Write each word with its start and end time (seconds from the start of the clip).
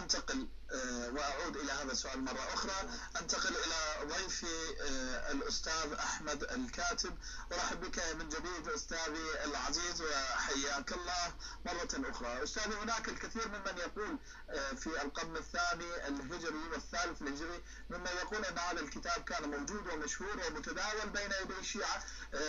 أنتقل 0.00 0.48
آه، 0.72 1.08
وأعود 1.08 1.56
إلى 1.56 1.72
هذا 1.72 1.92
السؤال 1.92 2.24
مرة 2.24 2.54
أخرى. 2.54 2.88
أنتقل 3.20 3.54
إلى 3.56 4.08
ضيفي 4.14 4.46
آه، 4.80 5.32
الأستاذ 5.32 5.92
أحمد 5.92 6.42
الكاتب. 6.42 7.18
أرحب 7.52 7.80
بك 7.80 7.98
من 8.18 8.28
جديد 8.28 8.68
أستاذي 8.68 9.44
العزيز 9.44 10.02
وحياك 10.02 10.92
الله 10.92 11.34
مرة 11.66 12.10
أخرى. 12.10 12.42
أستاذي 12.42 12.74
هناك 12.74 13.08
الكثير 13.08 13.48
ممن 13.48 13.78
يقول 13.78 14.18
آه، 14.50 14.72
في 14.72 15.02
القرن 15.02 15.36
الثاني 15.36 16.08
الهجري 16.08 16.68
والثالث 16.72 17.22
الهجري 17.22 17.62
ممن 17.90 18.10
يقول 18.22 18.44
أن 18.44 18.58
هذا 18.58 18.80
الكتاب 18.80 19.24
كان 19.24 19.50
موجود 19.50 19.86
ومشهور 19.86 20.36
ومتداول 20.46 21.08
بين 21.10 21.30
يدي 21.42 21.58
الشيعة. 21.60 22.04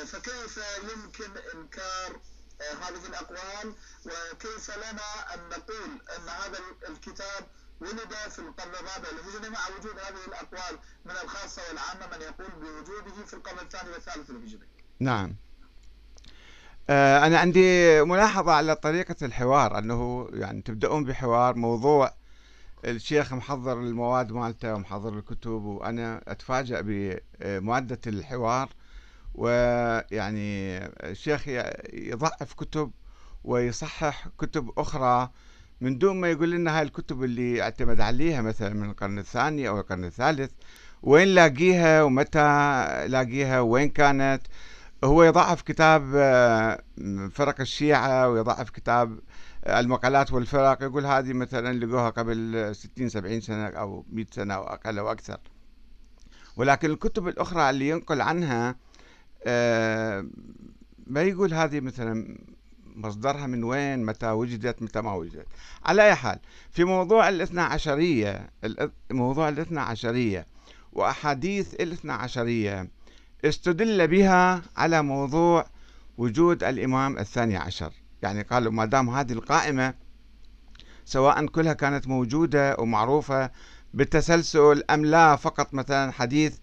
فكيف 0.06 0.60
يمكن 0.94 1.38
إنكار 1.54 2.22
هذه 2.62 3.06
الأقوال 3.10 3.74
وكيف 4.06 4.72
لنا 4.78 5.34
أن 5.34 5.40
نقول 5.50 5.92
أن 6.18 6.30
هذا 6.30 6.60
الكتاب 6.90 7.48
ولد 7.82 8.14
في 8.30 8.40
القرن 8.40 8.72
الرابع 8.72 9.10
الهجري 9.12 9.50
مع 9.50 9.60
وجود 9.80 10.00
هذه 10.00 10.26
الأقوال 10.28 10.80
من 11.06 11.12
الخاصة 11.24 11.62
والعامة 11.70 12.16
من 12.16 12.22
يقول 12.22 12.52
بوجوده 12.62 13.26
في 13.26 13.34
القرن 13.34 13.60
الثاني 13.60 13.90
والثالث 13.90 14.30
الهجري 14.30 14.68
نعم. 15.00 15.36
آه، 16.90 17.26
أنا 17.26 17.40
عندي 17.40 18.02
ملاحظة 18.04 18.52
على 18.52 18.76
طريقة 18.76 19.16
الحوار 19.22 19.78
أنه 19.78 20.30
يعني 20.34 20.62
تبدأون 20.62 21.04
بحوار 21.06 21.56
موضوع 21.56 22.14
الشيخ 22.86 23.34
محضر 23.34 23.80
المواد 23.80 24.32
مالته 24.32 24.74
ومحضر 24.74 25.18
الكتب 25.18 25.52
وأنا 25.64 26.22
أتفاجأ 26.28 26.82
بمادة 26.82 28.00
الحوار 28.08 28.70
ويعني 29.36 30.78
الشيخ 30.86 31.44
يضعف 31.94 32.54
كتب 32.54 32.92
ويصحح 33.44 34.28
كتب 34.38 34.72
أخرى 34.78 35.30
من 35.82 35.98
دون 35.98 36.20
ما 36.22 36.32
يقول 36.32 36.52
لنا 36.52 36.78
هاي 36.78 36.84
الكتب 36.84 37.24
اللي 37.24 37.62
اعتمد 37.62 38.02
عليها 38.02 38.42
مثلا 38.42 38.74
من 38.74 38.90
القرن 38.90 39.20
الثاني 39.20 39.68
أو 39.68 39.80
القرن 39.80 40.06
الثالث 40.06 40.52
وين 41.04 41.28
لاقيها 41.28 42.04
ومتى 42.04 42.40
لاقيها 43.08 43.60
وين 43.60 43.90
كانت. 43.90 44.42
هو 45.04 45.24
يضعف 45.24 45.62
كتاب 45.62 46.12
آه، 46.16 46.84
فرق 47.32 47.62
الشيعة 47.62 48.30
ويضعف 48.30 48.70
كتاب 48.70 49.20
آه، 49.66 49.80
المقالات 49.80 50.34
والفرق 50.34 50.84
يقول 50.84 51.06
هذه 51.06 51.34
مثلا 51.34 51.86
لقوها 51.86 52.10
قبل 52.10 52.70
60 52.76 53.10
70 53.10 53.42
سنة 53.42 53.68
أو 53.68 54.06
100 54.12 54.26
سنة 54.32 54.54
أو 54.54 54.64
أقل 54.64 55.00
أو 55.00 55.12
أكثر. 55.12 55.38
ولكن 56.58 56.92
الكتب 56.92 57.28
الأخرى 57.28 57.70
اللي 57.70 57.90
ينقل 57.90 58.22
عنها 58.22 58.76
ما 61.08 61.22
يقول 61.22 61.54
هذه 61.54 61.80
مثلا 61.80 62.38
مصدرها 62.96 63.48
من 63.48 63.64
وين 63.64 64.06
متى 64.06 64.32
وجدت 64.32 64.82
متى 64.82 65.02
ما 65.02 65.14
وجدت. 65.14 65.48
على 65.86 66.04
أي 66.04 66.16
حال 66.16 66.40
في 66.72 66.84
موضوع 66.84 67.30
الاثنى 67.30 67.62
عشرية 67.62 68.50
موضوع 69.12 69.50
الاثنى 69.50 69.80
عشرية 69.80 70.46
وأحاديث 70.94 71.74
الاثنى 71.74 72.12
عشرية 72.12 72.90
استدل 73.46 74.08
بها 74.08 74.62
على 74.78 75.02
موضوع 75.02 75.66
وجود 76.18 76.64
الإمام 76.64 77.18
الثاني 77.18 77.58
عشر. 77.58 77.94
يعني 78.22 78.42
قالوا 78.42 78.72
ما 78.72 78.86
دام 78.86 79.10
هذه 79.10 79.32
القائمة 79.32 79.94
سواء 81.06 81.46
كلها 81.46 81.74
كانت 81.74 82.08
موجودة 82.08 82.76
ومعروفة 82.80 83.52
بالتسلسل 83.94 84.84
أم 84.90 85.06
لا 85.06 85.36
فقط 85.36 85.74
مثلا 85.74 86.12
حديث 86.12 86.58
آه، 86.58 86.62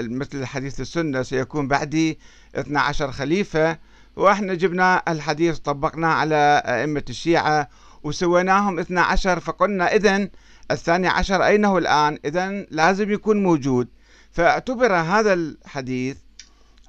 مثل 0.00 0.44
حديث 0.44 0.80
السنة 0.80 1.22
سيكون 1.22 1.68
بعدي 1.68 2.18
12 2.54 3.12
خليفة 3.12 3.78
وإحنا 4.16 4.54
جبنا 4.54 5.02
الحديث 5.08 5.58
طبقناه 5.58 6.08
على 6.08 6.62
أئمة 6.66 7.04
الشيعة 7.10 7.68
وسويناهم 8.02 8.78
12 8.78 9.40
فقلنا 9.40 9.94
إذا 9.94 10.28
الثاني 10.70 11.08
عشر 11.08 11.46
أين 11.46 11.64
هو 11.64 11.78
الآن؟ 11.78 12.18
إذا 12.24 12.50
لازم 12.70 13.12
يكون 13.12 13.42
موجود. 13.42 13.88
فاعتبر 14.32 14.94
هذا 14.94 15.32
الحديث 15.32 16.16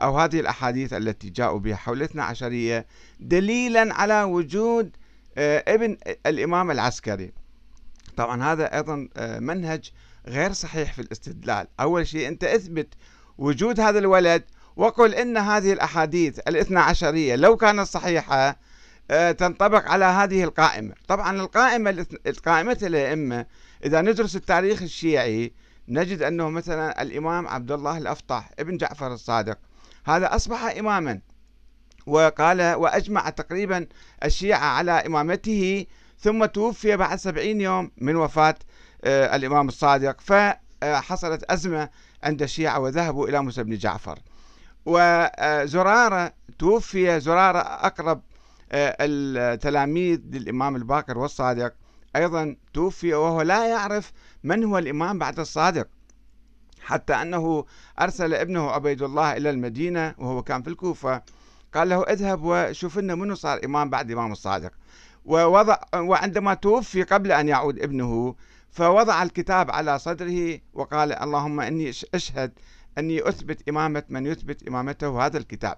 أو 0.01 0.19
هذه 0.19 0.39
الأحاديث 0.39 0.93
التي 0.93 1.29
جاءوا 1.29 1.59
بها 1.59 1.75
حول 1.75 1.97
الاثنى 1.97 2.21
عشرية 2.21 2.85
دليلا 3.19 3.93
على 3.93 4.23
وجود 4.23 4.95
آه، 5.37 5.63
ابن 5.67 5.97
الإمام 6.25 6.71
العسكري. 6.71 7.31
طبعا 8.17 8.43
هذا 8.43 8.75
أيضا 8.75 9.09
آه، 9.17 9.39
منهج 9.39 9.91
غير 10.27 10.53
صحيح 10.53 10.93
في 10.93 11.01
الاستدلال. 11.01 11.67
أول 11.79 12.07
شيء 12.07 12.27
أنت 12.27 12.43
اثبت 12.43 12.93
وجود 13.37 13.79
هذا 13.79 13.99
الولد 13.99 14.43
وقل 14.75 15.15
إن 15.15 15.37
هذه 15.37 15.73
الأحاديث 15.73 16.39
الاثنى 16.39 16.79
عشرية 16.79 17.35
لو 17.35 17.57
كانت 17.57 17.87
صحيحة 17.87 18.59
آه، 19.11 19.31
تنطبق 19.31 19.85
على 19.85 20.05
هذه 20.05 20.43
القائمة. 20.43 20.93
طبعا 21.07 21.41
القائمة 21.41 22.05
القائمة 22.27 22.77
الأئمة 22.81 23.45
إذا 23.85 24.01
ندرس 24.01 24.35
التاريخ 24.35 24.81
الشيعي 24.81 25.53
نجد 25.87 26.21
أنه 26.21 26.49
مثلا 26.49 27.01
الإمام 27.01 27.47
عبد 27.47 27.71
الله 27.71 27.97
الأفطح 27.97 28.51
ابن 28.59 28.77
جعفر 28.77 29.13
الصادق 29.13 29.57
هذا 30.05 30.35
أصبح 30.35 30.63
إماما 30.63 31.19
وقال 32.05 32.73
وأجمع 32.73 33.29
تقريبا 33.29 33.87
الشيعة 34.23 34.65
على 34.65 34.91
إمامته 34.91 35.85
ثم 36.19 36.45
توفي 36.45 36.97
بعد 36.97 37.19
سبعين 37.19 37.61
يوم 37.61 37.91
من 37.97 38.15
وفاة 38.15 38.55
الإمام 39.03 39.67
الصادق. 39.67 40.21
فحصلت 40.21 41.43
أزمة 41.43 41.89
عند 42.23 42.41
الشيعة 42.41 42.79
وذهبوا 42.79 43.27
إلى 43.27 43.41
موسى 43.41 43.63
بن 43.63 43.77
جعفر. 43.77 44.19
وزرارة 44.85 46.33
توفي 46.59 47.19
زرارة 47.19 47.59
أقرب 47.59 48.21
آه، 48.71 48.95
التلاميذ 49.01 50.21
للإمام 50.31 50.75
الباقر 50.75 51.17
والصادق. 51.17 51.73
أيضا 52.15 52.55
توفي 52.73 53.13
وهو 53.13 53.41
لا 53.41 53.67
يعرف 53.67 54.11
من 54.43 54.63
هو 54.63 54.77
الإمام 54.77 55.19
بعد 55.19 55.39
الصادق 55.39 55.87
حتى 56.81 57.13
أنه 57.13 57.65
أرسل 58.01 58.33
ابنه 58.33 58.71
عبيد 58.71 59.01
الله 59.01 59.37
إلى 59.37 59.49
المدينة 59.49 60.15
وهو 60.17 60.43
كان 60.43 60.61
في 60.61 60.69
الكوفة. 60.69 61.21
قال 61.73 61.89
له 61.89 62.03
اذهب 62.03 62.39
وشوف 62.43 62.97
لنا 62.97 63.15
منو 63.15 63.35
صار 63.35 63.59
إمام 63.65 63.89
بعد 63.89 64.11
إمام 64.11 64.31
الصادق. 64.31 64.71
ووضع 65.25 65.77
وعندما 65.95 66.53
توفي 66.53 67.03
قبل 67.03 67.31
أن 67.31 67.47
يعود 67.47 67.79
ابنه 67.79 68.35
فوضع 68.77 69.23
الكتاب 69.23 69.71
على 69.71 69.99
صدره 69.99 70.59
وقال 70.73 71.13
اللهم 71.13 71.59
إني 71.59 71.89
أشهد 71.89 72.51
أني 72.97 73.29
أثبت 73.29 73.69
إمامة 73.69 74.03
من 74.09 74.25
يثبت 74.25 74.67
إمامته 74.67 75.25
هذا 75.25 75.37
الكتاب. 75.37 75.77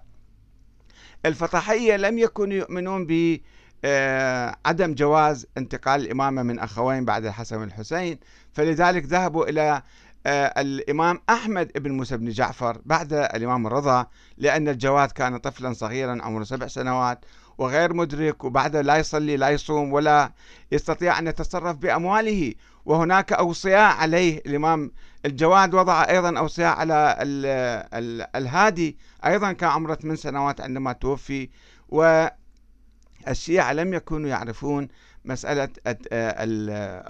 الفطحية 1.26 1.96
لم 1.96 2.18
يكونوا 2.18 2.56
يؤمنون 2.56 3.06
ب 3.06 3.40
آه، 3.84 4.56
عدم 4.66 4.94
جواز 4.94 5.46
انتقال 5.58 6.00
الإمامة 6.00 6.42
من 6.42 6.58
أخوين 6.58 7.04
بعد 7.04 7.24
الحسن 7.24 7.56
والحسين 7.56 8.18
فلذلك 8.52 9.04
ذهبوا 9.04 9.48
إلى 9.48 9.82
آه، 10.26 10.60
الإمام 10.60 11.20
أحمد 11.30 11.72
بن 11.74 11.92
موسى 11.92 12.16
بن 12.16 12.30
جعفر 12.30 12.80
بعد 12.84 13.12
الإمام 13.12 13.66
الرضا 13.66 14.06
لأن 14.38 14.68
الجواد 14.68 15.10
كان 15.12 15.36
طفلا 15.36 15.72
صغيرا 15.72 16.22
عمره 16.22 16.44
سبع 16.44 16.66
سنوات 16.66 17.24
وغير 17.60 17.92
مدرك 17.92 18.44
وبعد 18.44 18.76
لا 18.76 18.96
يصلي 18.96 19.36
لا 19.36 19.48
يصوم 19.50 19.92
ولا 19.92 20.32
يستطيع 20.72 21.18
أن 21.18 21.26
يتصرف 21.26 21.76
بأمواله. 21.76 22.54
وهناك 22.90 23.32
أوصياء 23.32 23.96
عليه. 23.96 24.42
الإمام 24.46 24.92
الجواد 25.26 25.74
وضع 25.74 26.08
أيضا 26.08 26.38
أوصياء 26.38 26.76
على 26.76 27.16
ال 27.20 27.46
ال 27.94 28.36
الهادي 28.36 28.98
أيضا 29.26 29.52
كان 29.52 29.70
عمره 29.70 29.94
8 29.94 30.16
سنوات 30.16 30.60
عندما 30.60 30.92
توفي. 30.92 31.48
والشيعة 31.88 33.72
لم 33.72 33.94
يكونوا 33.94 34.28
يعرفون 34.28 34.88
مسألة 35.24 35.68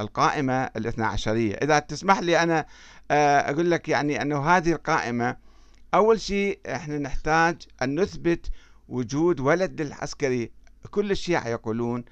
القائمة 0.01 0.65
الاثنى 0.65 1.05
عشرية. 1.05 1.55
إذا 1.55 1.79
تسمح 1.79 2.19
لي 2.19 2.43
أنا 2.43 2.67
آه، 3.11 3.51
أقول 3.51 3.71
لك 3.71 3.89
يعني 3.89 4.23
أنه 4.23 4.47
هذه 4.57 4.73
القائمة 4.73 5.37
أول 5.95 6.21
شيء 6.21 6.61
إحنا 6.67 6.99
نحتاج 6.99 7.57
أن 7.83 8.01
نثبت 8.01 8.47
وجود 8.89 9.41
ولد 9.41 9.83
للعسكري. 9.83 10.51
كل 10.91 11.11
الشيعة 11.11 11.49
يقولون 11.49 12.05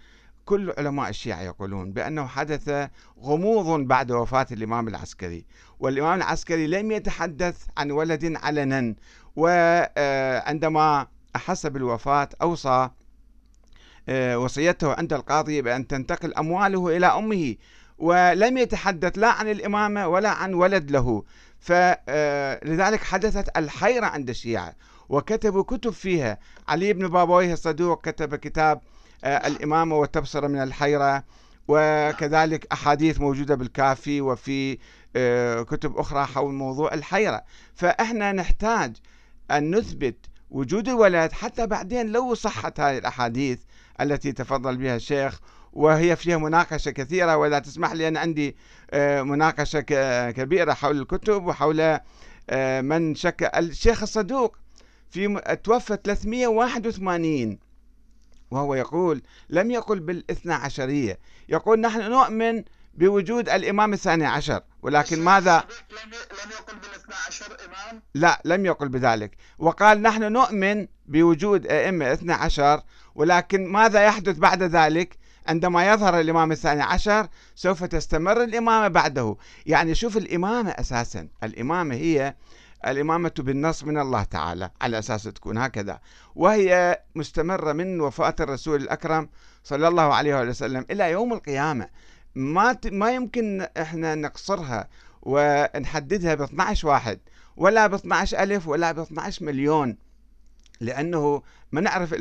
كل 0.48 0.74
علماء 0.78 1.08
الشيعة 1.08 1.40
يقولون 1.40 1.92
بأنه 1.92 2.26
حدث 2.26 2.88
غموض 3.20 3.80
بعد 3.80 4.12
وفاة 4.12 4.46
الإمام 4.52 4.88
العسكري 4.88 5.44
والإمام 5.80 6.18
العسكري 6.18 6.66
لم 6.66 6.90
يتحدث 6.90 7.66
عن 7.78 7.90
ولد 7.90 8.36
علنا 8.36 8.94
وعندما 9.36 11.06
أحس 11.36 11.66
بالوفاة 11.66 12.28
أوصى 12.42 12.90
آه، 14.08 14.38
وصيته 14.38 14.94
عند 14.94 15.12
القاضي 15.12 15.62
بأن 15.62 15.86
تنتقل 15.86 16.34
أمواله 16.34 16.96
إلى 16.96 17.06
أمه 17.06 17.56
ولم 17.98 18.58
يتحدث 18.58 19.18
لا 19.18 19.28
عن 19.28 19.48
الإمامة 19.50 20.08
ولا 20.08 20.30
عن 20.30 20.54
ولد 20.54 20.90
له. 20.90 21.24
فلذلك 21.58 23.02
حدثت 23.02 23.58
الحيرة 23.58 24.06
عند 24.06 24.28
الشيعة 24.30 24.74
وكتبوا 25.08 25.62
كتب 25.62 25.90
فيها. 25.90 26.38
علي 26.68 26.92
بن 26.92 27.08
بابويه 27.08 27.52
الصدوق 27.52 28.08
كتب 28.08 28.34
كتاب 28.34 28.76
آه، 28.78 28.97
الإمامة 29.24 29.96
والتبصرة 29.96 30.46
من 30.46 30.62
الحيرة 30.62 31.24
وكذلك 31.68 32.66
أحاديث 32.72 33.20
موجودة 33.20 33.54
بالكافي 33.54 34.20
وفي 34.20 34.78
آه، 35.16 35.62
كتب 35.62 35.96
أخرى 35.96 36.26
حول 36.26 36.54
موضوع 36.54 36.94
الحيرة. 36.94 37.42
فإحنا 37.74 38.32
نحتاج 38.32 38.96
أن 39.50 39.76
نثبت 39.76 40.16
وجود 40.50 40.88
الولد 40.88 41.32
حتى 41.32 41.66
بعدين 41.66 42.06
لو 42.12 42.34
صحت 42.34 42.80
هذه 42.80 42.98
الأحاديث 42.98 43.58
التي 44.00 44.32
تفضل 44.32 44.76
بها 44.76 44.96
الشيخ 44.96 45.40
وهي 45.72 46.16
فيها 46.16 46.38
مناقشة 46.38 46.90
كثيرة 46.90 47.36
وإذا 47.36 47.58
تسمح 47.58 47.92
لي 47.92 48.08
أنا 48.08 48.20
عندي 48.20 48.56
آه، 48.90 49.22
مناقشة 49.22 49.80
كبيرة 50.30 50.72
حول 50.72 51.00
الكتب 51.00 51.46
وحول 51.46 51.98
آه، 52.50 52.80
من 52.80 53.14
شك 53.14 53.50
الشيخ 53.56 54.02
الصدوق 54.02 54.56
في 55.10 55.40
توفى 55.64 55.98
381 56.04 57.67
وهو 58.50 58.74
يقول 58.74 59.22
لم 59.50 59.70
يقل 59.70 60.00
بالاثنى 60.00 60.54
عشرية. 60.54 61.18
يقول 61.48 61.80
نحن 61.80 62.10
نؤمن 62.10 62.64
بوجود 62.94 63.48
الإمام 63.48 63.92
الثاني 63.92 64.26
عشر 64.26 64.62
ولكن 64.82 65.24
ماذا؟ 65.24 65.64
لم 65.90 66.50
يقل 66.50 66.78
بالاثنى 66.78 67.14
عشر 67.26 67.56
إمام؟ 67.66 68.02
لا 68.14 68.40
لم 68.44 68.66
يقل 68.66 68.88
بذلك. 68.88 69.36
وقال 69.58 70.02
نحن 70.02 70.32
نؤمن 70.32 70.86
بوجود 71.06 71.66
أئمة 71.66 72.12
اثنى 72.12 72.32
عشر 72.32 72.82
ولكن 73.14 73.66
ماذا 73.66 74.02
يحدث 74.04 74.38
بعد 74.38 74.62
ذلك؟ 74.62 75.18
عندما 75.46 75.92
يظهر 75.92 76.20
الإمام 76.20 76.52
الثاني 76.52 76.82
عشر 76.82 77.28
سوف 77.54 77.84
تستمر 77.84 78.44
الإمامة 78.44 78.88
بعده. 78.88 79.36
يعني 79.66 79.94
شوف 79.94 80.16
الإمامة 80.16 80.70
أساسا. 80.70 81.28
الإمامة 81.42 81.94
هي 81.94 82.34
الإمامة 82.86 83.32
بالنص 83.38 83.84
من 83.84 83.98
الله 83.98 84.22
تعالى 84.22 84.70
على 84.80 84.98
أساس 84.98 85.22
تكون 85.22 85.58
هكذا. 85.58 86.00
وهي 86.34 87.02
مستمرة 87.14 87.72
من 87.72 88.00
وفاة 88.00 88.34
الرسول 88.40 88.82
الأكرم 88.82 89.28
صلى 89.64 89.88
الله 89.88 90.14
عليه 90.14 90.40
وسلم 90.40 90.84
إلى 90.90 91.10
يوم 91.10 91.32
القيامة. 91.32 91.88
ما 92.34 92.76
ما 92.92 93.14
يمكن 93.14 93.66
إحنا 93.78 94.14
نقصرها 94.14 94.88
ونحددها 95.22 96.34
ب 96.34 96.42
12 96.42 96.88
واحد 96.88 97.18
ولا 97.56 97.86
ب 97.86 97.94
12 97.94 98.42
ألف 98.42 98.68
ولا 98.68 98.92
ب 98.92 98.98
12 98.98 99.44
مليون 99.44 99.96
لأنه 100.80 101.42
ما 101.72 101.80
نعرف 101.80 102.14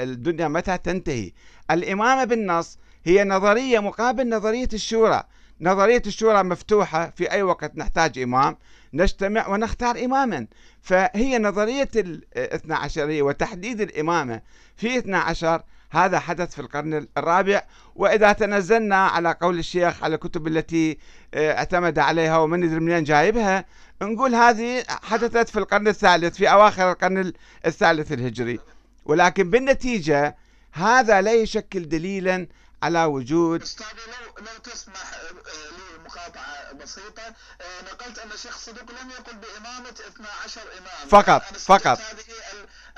الدنيا 0.00 0.48
متى 0.48 0.78
تنتهي. 0.78 1.32
الإمامة 1.70 2.24
بالنص 2.24 2.78
هي 3.04 3.24
نظرية 3.24 3.78
مقابل 3.78 4.28
نظرية 4.28 4.68
الشورى. 4.72 5.22
نظرية 5.62 6.02
الشورى 6.06 6.42
مفتوحة 6.42 7.12
في 7.16 7.30
أي 7.30 7.42
وقت 7.42 7.76
نحتاج 7.76 8.18
إمام 8.18 8.56
نجتمع 8.94 9.48
ونختار 9.48 10.04
إماما. 10.04 10.46
فهي 10.82 11.38
نظرية 11.38 11.88
الاثنى 11.96 12.74
عشرية 12.74 13.22
وتحديد 13.22 13.80
الإمامة 13.80 14.40
في 14.76 14.98
اثنى 14.98 15.16
عشر 15.16 15.62
هذا 15.90 16.18
حدث 16.18 16.54
في 16.54 16.58
القرن 16.60 17.06
الرابع. 17.16 17.62
وإذا 17.94 18.32
تنزلنا 18.32 18.96
على 18.96 19.36
قول 19.40 19.58
الشيخ 19.58 20.04
على 20.04 20.14
الكتب 20.14 20.46
التي 20.46 20.98
آه، 21.34 21.52
اعتمد 21.52 21.98
عليها 21.98 22.38
ومن 22.38 22.62
يدري 22.62 22.80
منين 22.80 23.04
جايبها 23.04 23.64
نقول 24.02 24.34
هذه 24.34 24.84
حدثت 24.88 25.48
في 25.48 25.58
القرن 25.58 25.88
الثالث 25.88 26.36
في 26.36 26.50
أواخر 26.50 26.90
القرن 26.90 27.32
الثالث 27.66 28.12
الهجري. 28.12 28.58
ولكن 29.04 29.50
بالنتيجة 29.50 30.36
هذا 30.72 31.20
لا 31.20 31.32
يشكل 31.32 31.88
دليلا 31.88 32.46
على 32.82 33.04
وجود 33.04 33.62
استاذي 33.62 33.88
لو 34.06 34.44
لو 34.44 34.58
تسمح 34.64 35.14
آه، 35.14 35.30
لي 35.32 36.04
مقاطعة 36.04 36.72
بسيطة. 36.72 37.22
آه، 37.60 37.82
نقلت 37.92 38.18
أن 38.18 38.32
الشيخ 38.32 38.58
صدوق 38.58 38.90
لم 39.02 39.10
يقل 39.10 39.36
بإمامة 39.36 39.94
12 40.08 40.60
امام 40.78 41.08
فقط 41.08 41.42
فقط. 41.56 41.98
هذه 41.98 42.24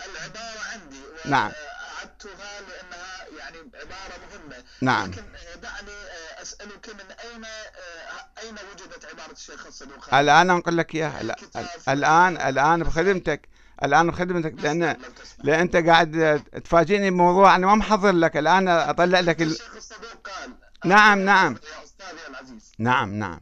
العبارة 0.07 0.61
عندي 0.73 1.01
نعم. 1.25 1.53
أعدتها 1.99 2.61
لأنها 2.61 3.27
يعني 3.39 3.59
عبارة 3.75 4.21
مهمة. 4.31 4.65
نعم. 4.81 5.11
لكن 5.11 5.23
دعني 5.63 5.91
أسألك 6.45 6.89
من 6.89 7.11
أين 7.25 7.45
أين 8.43 8.55
وجدت 8.55 9.05
عبارة 9.05 9.33
الشيخ 9.33 9.67
الصدوق؟ 9.67 10.15
الآن 10.15 10.51
أقول 10.51 10.77
لك 10.77 10.95
إياها. 10.95 11.37
الآن 11.89 12.37
الآن 12.37 12.83
بخدمتك 12.83 13.49
الآن 13.83 14.11
بخدمتك 14.11 14.55
لأن 14.65 14.97
لأن 15.45 15.61
أنت 15.61 15.77
قاعد 15.77 16.43
تفاجئني 16.65 17.11
بموضوع 17.11 17.57
أنا 17.57 17.67
ما 17.67 17.75
محضر 17.75 18.13
لك. 18.13 18.37
الآن 18.37 18.69
أطلع 18.69 19.21
لك 19.21 19.43
ال... 19.43 19.47
الشيخ 19.47 19.77
الصدوق 19.77 20.29
قال 20.29 20.51
نعم 20.85 21.19
نعم. 21.19 21.57
نعم 22.79 23.15
نعم. 23.15 23.41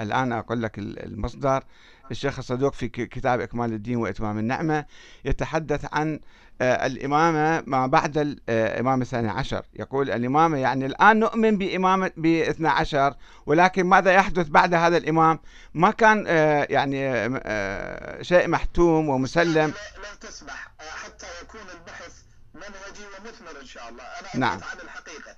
الآن 0.00 0.32
أقول 0.32 0.62
لك 0.62 0.78
المصدر. 0.78 1.64
الشيخ 2.10 2.38
الصدوق 2.38 2.74
في 2.74 2.88
كتاب 2.88 3.40
إكمال 3.40 3.72
الدين 3.72 3.96
وإتمام 3.96 4.38
النعمة 4.38 4.84
يتحدث 5.24 5.86
عن 5.92 6.14
آه، 6.14 6.18
الإمامة 6.62 7.62
ما 7.66 7.86
بعد 7.86 8.18
الإمام 8.18 9.02
الثاني 9.02 9.28
عشر. 9.30 9.62
يقول 9.74 10.10
الإمامة 10.10 10.58
يعني 10.58 10.86
الآن 10.86 11.18
نؤمن 11.18 11.58
بإمامة 11.58 12.10
بإثنى 12.16 12.68
عشر 12.68 13.14
ولكن 13.46 13.86
ماذا 13.86 14.12
يحدث 14.12 14.48
بعد 14.48 14.74
هذا 14.74 14.96
الإمام؟ 14.96 15.38
ما 15.74 15.90
كان 15.90 16.24
آه، 16.28 16.66
يعني 16.70 17.08
آه، 17.44 18.22
شيء 18.22 18.48
محتوم 18.48 19.08
ومسلم. 19.08 19.66
لن 19.66 20.18
تسمح. 20.20 20.68
حتى 21.04 21.26
يكون 21.42 21.60
البحث 21.60 22.12
منهجي 22.54 23.04
ومثمر 23.18 23.60
إن 23.60 23.66
شاء 23.66 23.88
الله. 23.88 24.02
أنا 24.02 24.40
نعم. 24.46 24.52
عن 24.52 24.78
الحقيقة. 24.84 25.36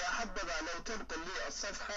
يا 0.00 0.10
حبذا 0.10 0.54
لو 0.60 0.82
تنقل 0.84 1.20
لي 1.20 1.48
الصفحة 1.48 1.94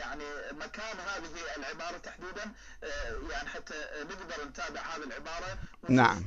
يعني 0.00 0.24
مكان 0.52 0.96
هذه 0.98 1.56
العبارة 1.56 1.98
تحديدا 1.98 2.52
آه، 2.84 3.32
يعني 3.32 3.48
حتى 3.48 3.74
نقدر 4.02 4.48
نتابع 4.48 4.80
هذه 4.80 5.04
العبارة 5.04 5.58
نعم. 5.88 6.24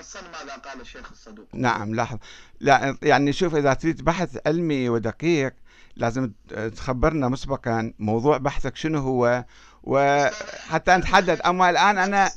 نصا 0.00 0.20
ماذا 0.22 0.56
قال 0.56 0.80
الشيخ 0.80 1.10
الصدوق. 1.12 1.48
نعم 1.52 1.94
لاحظ. 1.94 2.18
لا 2.60 2.96
يعني 3.02 3.32
شوف 3.32 3.54
إذا 3.54 3.74
تريد 3.74 4.04
بحث 4.04 4.38
علمي 4.46 4.88
ودقيق 4.88 5.54
لازم 5.96 6.32
تخبرنا 6.76 7.28
مسبقا 7.28 7.92
موضوع 7.98 8.36
بحثك 8.36 8.76
شنو 8.76 8.98
هو 8.98 9.44
وحتى 9.82 10.96
نتحدد 10.96 11.40
أما 11.40 11.70
الآن 11.70 11.98
أنا 11.98 12.30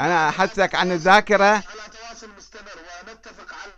أنا 0.00 0.28
أحدثك 0.28 0.74
عن 0.74 0.92
الذاكرة. 0.92 1.44
على 1.44 1.62
تواصل 1.62 2.28
مستمر 2.36 2.78
ونتفق 3.08 3.54
على 3.62 3.72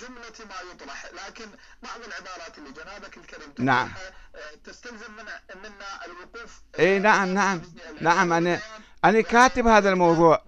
جملة 0.00 0.48
ما 0.48 0.72
يطرح 0.72 1.04
لكن 1.04 1.44
بعض 1.82 2.00
العبارات 2.06 2.58
اللي 2.58 2.70
جنابك 2.70 3.16
الكريم 3.16 3.48
نعم. 3.58 3.88
آه، 3.88 4.56
تستلزم 4.64 5.12
منا 5.12 5.40
منا 5.54 6.06
الوقوف 6.06 6.60
اي 6.78 6.98
نعم 6.98 7.34
نعم. 7.34 7.60
نعم 8.00 8.32
أنا 8.32 8.60
أنا 9.04 9.20
كاتب 9.20 9.66
هذا 9.66 9.90
الموضوع. 9.90 10.42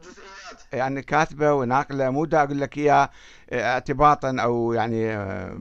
يعني 0.72 1.02
كاتبة 1.02 1.52
وناقلة 1.52 2.10
مو 2.10 2.24
دا 2.24 2.42
أقول 2.42 2.60
لك 2.60 2.78
اياه 2.78 3.10
اعتباطا 3.52 4.36
أو 4.40 4.72
يعني 4.72 5.16
آه، 5.16 5.56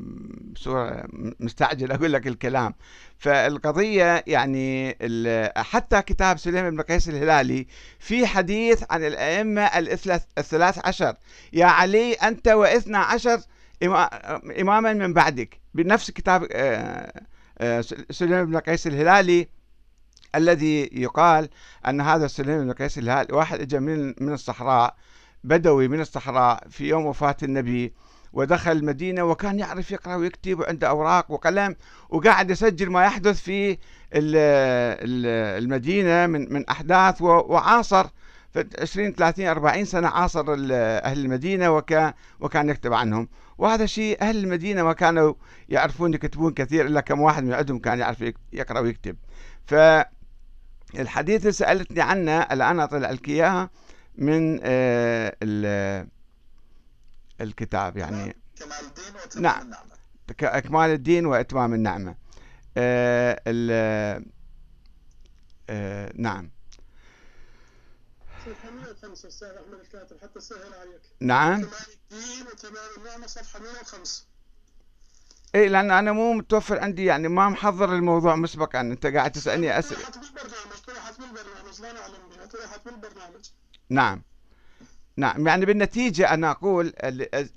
بصوره 0.53 1.03
مستعجل 1.39 1.91
أقول 1.91 2.13
لك 2.13 2.27
الكلام. 2.27 2.73
فالقضية 3.17 4.23
يعني 4.27 4.97
حتى 5.57 6.01
كتاب 6.01 6.37
سليم 6.37 6.69
بن 6.69 6.81
قيس 6.81 7.09
الهلالي 7.09 7.67
في 7.99 8.27
حديث 8.27 8.83
عن 8.89 9.03
الأئمة 9.03 9.61
الثلاث 10.37 10.79
عشر. 10.85 11.15
يا 11.53 11.65
علي 11.65 12.13
أنت 12.13 12.47
وإثنى 12.47 12.97
عشر 12.97 13.41
إماما 13.83 14.93
من 14.93 15.13
بعدك. 15.13 15.61
بنفس 15.73 16.11
كتاب 16.11 16.47
آه، 16.51 17.21
آه، 17.57 17.81
سليم 18.11 18.45
بن 18.45 18.57
قيس 18.57 18.87
الهلالي 18.87 19.47
الذي 20.35 20.89
يقال 20.93 21.49
أن 21.87 22.01
هذا 22.01 22.27
سليم 22.27 22.63
بن 22.63 22.71
قيس 22.71 22.97
الهلالي 22.97 23.33
واحد 23.33 23.59
اجى 23.61 23.79
من 23.79 24.07
من 24.07 24.33
الصحراء 24.33 24.95
بدوي 25.43 25.87
من 25.87 26.01
الصحراء 26.01 26.63
في 26.69 26.87
يوم 26.89 27.05
وفاة 27.05 27.37
النبي 27.43 27.93
ودخل 28.33 28.71
المدينة 28.71 29.23
وكان 29.23 29.59
يعرف 29.59 29.91
يقرأ 29.91 30.15
ويكتب 30.15 30.59
وعنده 30.59 30.89
أوراق 30.89 31.31
وقلم 31.31 31.75
وقاعد 32.09 32.51
يسجل 32.51 32.89
ما 32.89 33.05
يحدث 33.05 33.41
في 33.41 33.77
المدينة 35.57 36.27
من 36.27 36.53
من 36.53 36.69
أحداث 36.69 37.21
وعاصر 37.21 38.07
في 38.53 38.67
20 38.79 39.13
30 39.13 39.47
40 39.47 39.85
سنة 39.85 40.07
عاصر 40.07 40.45
أهل 40.49 41.25
المدينة 41.25 41.71
وكان 41.71 42.13
وكان 42.39 42.69
يكتب 42.69 42.93
عنهم. 42.93 43.27
وهذا 43.61 43.85
شيء 43.85 44.21
أهل 44.21 44.37
المدينة 44.37 44.83
ما 44.83 44.93
كانوا 44.93 45.33
يعرفون 45.69 46.13
يكتبون 46.13 46.53
كثير 46.53 46.85
إلا 46.85 47.01
كم 47.01 47.21
واحد 47.21 47.43
من 47.43 47.53
عندهم 47.53 47.79
كان 47.79 47.99
يعرف 47.99 48.23
يقرأ 48.53 48.79
ويكتب. 48.79 49.17
فالحديث 49.65 51.41
اللي 51.41 51.51
سألتني 51.51 52.01
عنه 52.01 52.41
الآن 52.41 52.79
أطلع 52.79 53.11
لك 53.11 53.29
إياها 53.29 53.69
من 54.15 54.59
آه، 54.63 56.07
الكتاب 57.41 57.97
يعني. 57.97 58.35
كمال 58.59 58.71
الدين 58.87 59.15
وإتمام 59.15 59.43
نعم. 59.43 59.61
النعمة. 59.61 60.61
كمال 60.61 60.89
الدين 60.89 61.25
وإتمام 61.25 61.73
النعمة. 61.73 62.15
آه 62.77 63.41
آه 65.69 66.11
نعم. 66.15 66.51
105 69.03 69.27
أستاذ 69.27 69.47
أحمد 69.47 69.79
الكاتب 69.79 70.17
حتى 70.21 70.39
سهل 70.39 70.73
عليك. 70.73 71.01
نعم. 71.19 71.61
كمال 71.61 71.71
الدين 72.11 72.47
وتمام 72.47 72.89
النعمة 72.97 73.27
صفحة 73.27 73.59
105 73.59 74.23
اي 75.55 75.67
لأن 75.69 75.91
أنا 75.91 76.11
مو 76.11 76.33
متوفر 76.33 76.79
عندي 76.79 77.05
يعني 77.05 77.27
ما 77.27 77.49
محضر 77.49 77.95
الموضوع 77.95 78.35
مسبقا. 78.35 78.81
أنت 78.81 79.05
قاعد 79.05 79.31
تسألني 79.31 79.79
أسئلة. 79.79 79.99
طرحت 80.01 80.17
بالبرنامج 80.17 80.77
طرحت 80.87 81.19
بالبرنامج 81.19 81.81
لا 81.81 81.93
نعلم 81.93 82.29
بها 82.29 82.45
طرحت 82.45 82.85
بالبرنامج 82.85 83.45
نعم. 83.89 84.21
نعم. 85.17 85.47
يعني 85.47 85.65
بالنتيجة 85.65 86.33
أنا 86.33 86.51
أقول 86.51 86.93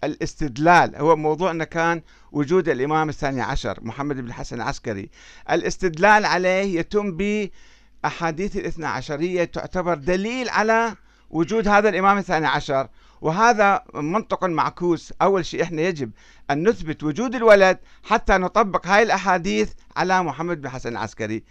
الاستدلال 0.04 0.96
هو 0.96 1.16
موضوعنا 1.16 1.64
كان 1.64 2.02
وجود 2.32 2.68
الإمام 2.68 3.08
الثاني 3.08 3.40
عشر 3.40 3.78
محمد 3.82 4.16
بن 4.16 4.26
الحسن 4.26 4.56
العسكري. 4.56 5.10
الاستدلال 5.50 6.24
عليه 6.24 6.80
يتم 6.80 7.16
بأحاديث 7.16 8.56
الاثنى 8.56 8.86
عشرية 8.86 9.44
تعتبر 9.44 9.94
دليل 9.94 10.48
على 10.48 10.96
وجود 11.34 11.68
هذا 11.68 11.88
الإمام 11.88 12.18
الثاني 12.18 12.46
عشر 12.46 12.88
وهذا 13.20 13.84
منطق 13.94 14.44
معكوس. 14.44 15.12
أول 15.22 15.46
شيء 15.46 15.62
إحنا 15.62 15.82
يجب 15.82 16.10
أن 16.50 16.68
نثبت 16.68 17.02
وجود 17.02 17.34
الولد 17.34 17.78
حتى 18.02 18.32
نطبق 18.32 18.86
هاي 18.86 19.02
الأحاديث 19.02 19.72
على 19.96 20.22
محمد 20.22 20.60
بن 20.60 20.68
حسن 20.68 20.88
العسكري. 20.88 21.44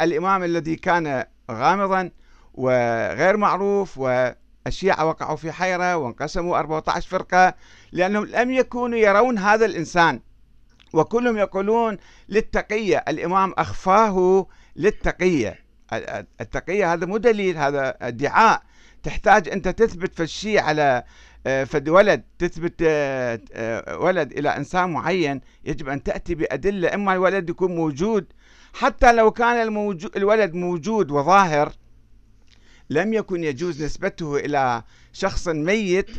الإمام 0.00 0.44
الذي 0.44 0.76
كان 0.76 1.24
غامضا 1.50 2.10
وغير 2.54 3.36
معروف 3.36 3.98
والشيعة 3.98 5.06
وقعوا 5.06 5.36
في 5.36 5.52
حيرة 5.52 5.96
وانقسموا 5.96 6.58
14 6.58 7.08
فرقة 7.08 7.54
لأنهم 7.92 8.24
لم 8.24 8.50
يكونوا 8.50 8.98
يرون 8.98 9.38
هذا 9.38 9.66
الإنسان. 9.66 10.20
وكلهم 10.92 11.36
يقولون 11.36 11.98
للتقية 12.28 13.04
الإمام 13.08 13.54
أخفاه 13.58 14.46
للتقية. 14.76 15.66
التقية 16.40 16.92
هذا 16.92 17.06
مو 17.06 17.16
دليل 17.16 17.56
هذا 17.56 17.96
ادعاء 18.02 18.62
تحتاج 19.06 19.48
أنت 19.48 19.68
تثبت 19.68 20.20
الشيء 20.20 20.60
على 20.60 21.04
آه، 21.46 21.64
فد 21.64 21.88
ولد 21.88 22.22
تثبت 22.38 22.74
آه، 22.82 23.40
آه، 23.52 23.98
ولد 23.98 24.32
إلى 24.32 24.56
إنسان 24.56 24.90
معين 24.90 25.40
يجب 25.64 25.88
أن 25.88 26.02
تأتي 26.02 26.34
بأدلة 26.34 26.94
إما 26.94 27.12
الولد 27.12 27.50
يكون 27.50 27.76
موجود. 27.76 28.26
حتى 28.72 29.12
لو 29.12 29.30
كان 29.30 29.62
الموجود 29.62 30.16
الولد 30.16 30.54
موجود 30.54 31.10
وظاهر 31.10 31.72
لم 32.90 33.14
يكن 33.14 33.44
يجوز 33.44 33.82
نسبته 33.82 34.36
إلى 34.36 34.82
شخص 35.12 35.48
ميت 35.48 36.10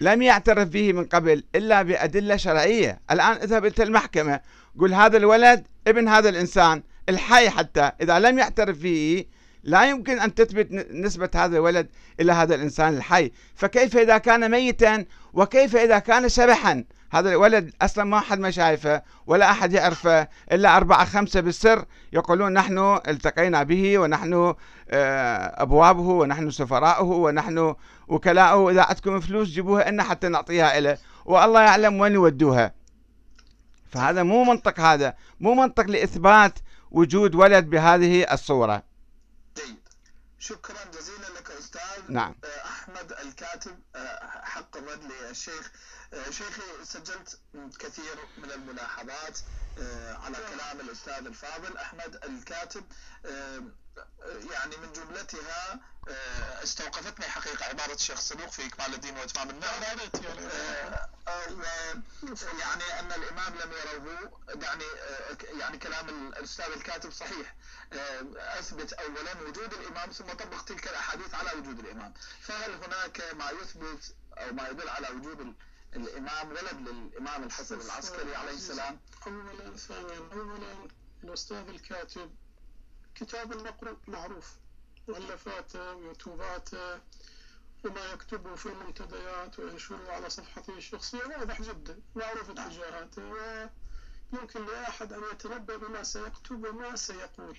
لم 0.00 0.22
يعترف 0.22 0.68
به 0.68 0.92
من 0.92 1.04
قبل 1.04 1.44
إلا 1.54 1.82
بأدلة 1.82 2.36
شرعية. 2.36 3.00
الآن 3.10 3.36
اذهب 3.36 3.66
إلى 3.66 3.84
المحكمة 3.84 4.40
قل 4.80 4.94
هذا 4.94 5.16
الولد 5.16 5.66
ابن 5.86 6.08
هذا 6.08 6.28
الإنسان 6.28 6.82
الحي 7.08 7.50
حتى. 7.50 7.92
إذا 8.00 8.18
لم 8.18 8.38
يعترف 8.38 8.78
به 8.78 9.24
لا 9.64 9.90
يمكن 9.90 10.20
أن 10.20 10.34
تثبت 10.34 10.72
نسبة 10.92 11.30
هذا 11.34 11.56
الولد 11.56 11.88
إلى 12.20 12.32
هذا 12.32 12.54
الإنسان 12.54 12.96
الحي. 12.96 13.32
فكيف 13.54 13.96
إذا 13.96 14.18
كان 14.18 14.50
ميتا؟ 14.50 15.04
وكيف 15.32 15.76
إذا 15.76 15.98
كان 15.98 16.28
شبحا؟ 16.28 16.84
هذا 17.12 17.30
الولد 17.30 17.72
أصلا 17.82 18.04
ما 18.04 18.18
أحد 18.18 18.38
ما 18.38 18.50
شايفه 18.50 19.02
ولا 19.26 19.50
أحد 19.50 19.72
يعرفه 19.72 20.28
إلا 20.52 20.76
أربعة 20.76 21.04
خمسة 21.04 21.40
بالسر 21.40 21.84
يقولون 22.12 22.52
نحن 22.52 22.98
التقينا 23.08 23.62
به 23.62 23.98
ونحن 23.98 24.54
آه، 24.90 25.62
أبوابه 25.62 26.08
ونحن 26.08 26.50
سفراؤه 26.50 27.04
ونحن 27.04 27.74
وكلاؤه. 28.08 28.70
إذا 28.70 28.82
عندكم 28.82 29.20
فلوس 29.20 29.48
جيبوها 29.48 29.90
لنا 29.90 30.02
حتى 30.02 30.28
نعطيها 30.28 30.80
له 30.80 30.98
والله 31.24 31.60
يعلم 31.60 32.00
وين 32.00 32.14
يودوها. 32.14 32.74
فهذا 33.90 34.22
مو 34.22 34.44
منطق 34.44 34.80
هذا 34.80 35.14
مو 35.40 35.54
منطق 35.54 35.86
لإثبات 35.86 36.58
وجود 36.90 37.34
ولد 37.34 37.70
بهذه 37.70 38.22
الصورة. 38.32 38.93
شكرا 40.48 40.84
جزيلا 40.84 41.26
لك 41.38 41.50
أستاذ. 41.50 42.02
نعم. 42.08 42.34
أحمد 42.64 43.12
الكاتب. 43.12 43.78
آه، 43.96 44.44
حق 44.44 44.76
الرد 44.76 45.00
للشيخ 45.04 45.70
آه، 45.72 46.03
شيخي 46.30 46.84
سجلت 46.84 47.38
كثير 47.78 48.16
من 48.38 48.50
الملاحظات 48.52 49.38
آه، 49.78 50.14
على 50.14 50.36
كلام 50.36 50.80
الأستاذ 50.80 51.26
الفاضل 51.26 51.76
أحمد 51.76 52.24
الكاتب. 52.24 52.84
يعني 54.50 54.76
من 54.76 54.92
جملتها 54.92 55.80
استوقفتني 56.62 57.26
حقيقة 57.26 57.64
عبارة 57.64 57.92
الشيخ 57.94 58.20
صدوق 58.20 58.50
في 58.50 58.66
إكمال 58.66 58.94
الدين 58.94 59.16
وإتمام 59.16 59.50
النعمة 59.50 59.86
يعني. 62.60 63.00
أن 63.00 63.12
الإمام 63.12 63.54
لم 63.54 63.72
يروه 63.72 64.40
يعني 64.62 64.84
يعني 65.60 65.78
كلام 65.78 66.08
الأستاذ 66.08 66.64
الكاتب 66.76 67.12
صحيح. 67.12 67.54
أثبت 68.36 68.92
أولا 68.92 69.40
وجود 69.42 69.72
الإمام 69.74 70.10
ثم 70.10 70.24
طبق 70.26 70.64
تلك 70.64 70.88
الأحاديث 70.88 71.34
على 71.34 71.52
وجود 71.58 71.78
الإمام. 71.78 72.14
فهل 72.40 72.70
هناك 72.84 73.34
ما 73.34 73.50
يثبت 73.50 74.14
أو 74.38 74.52
ما 74.52 74.68
يدل 74.68 74.88
على 74.88 75.08
وجود 75.08 75.40
الإمام 75.40 75.56
ولد 75.96 76.88
للإمام 76.88 77.44
الحسن 77.44 77.80
العسكري 77.80 78.34
عليه 78.36 78.52
السلام. 78.52 79.00
أولا 79.26 79.76
ثانيا 79.76 80.18
أولا 80.32 80.88
الأستاذ 81.24 81.68
الكاتب 81.68 82.30
كتاب 83.14 83.52
المقروء 83.52 83.96
معروف. 84.06 84.56
مؤلفاته 85.08 85.94
ويوتيوباته 85.94 86.94
وما 87.84 88.04
يكتبه 88.12 88.54
في 88.54 88.66
المنتديات 88.66 89.58
وينشره 89.58 90.12
على 90.12 90.30
صفحته 90.30 90.76
الشخصية 90.76 91.24
واضح 91.24 91.62
جدا 91.62 92.00
معروف 92.16 92.50
اتجاهاته 92.50 93.22
ويمكن 94.32 94.66
لأحد 94.66 95.12
أن 95.12 95.22
يتنبأ 95.32 95.76
بما 95.76 96.02
سيكتب 96.02 96.64
وما 96.66 96.96
سيقول. 96.96 97.58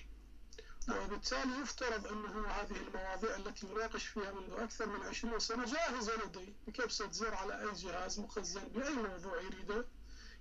وبالتالي 0.88 1.60
يفترض 1.62 2.06
أنه 2.06 2.48
هذه 2.48 2.76
المواضيع 2.76 3.36
التي 3.36 3.66
يناقش 3.66 4.06
فيها 4.06 4.32
منذ 4.32 4.52
أكثر 4.52 4.86
من 4.86 5.06
20 5.06 5.38
سنة 5.38 5.64
جاهزة 5.64 6.12
لديه 6.24 6.52
بكبسة 6.66 7.10
زر 7.10 7.34
على 7.34 7.60
أي 7.60 7.72
جهاز 7.72 8.20
مخزن 8.20 8.68
بأي 8.68 8.92
موضوع 8.94 9.40
يريده؟ 9.40 9.84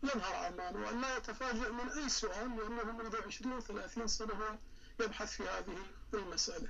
يظهر 0.03 0.47
أمامه 0.47 0.85
وأن 0.85 1.01
لا 1.01 1.17
يتفاجأ 1.17 1.69
من 1.69 1.89
أي 1.89 2.09
سؤال 2.09 2.57
لأنه 2.57 2.91
منذ 2.91 3.15
20 3.27 3.59
30 3.61 4.07
سنة 4.07 4.59
يبحث 4.99 5.31
في 5.31 5.43
هذه 5.43 5.77
المسألة. 6.13 6.69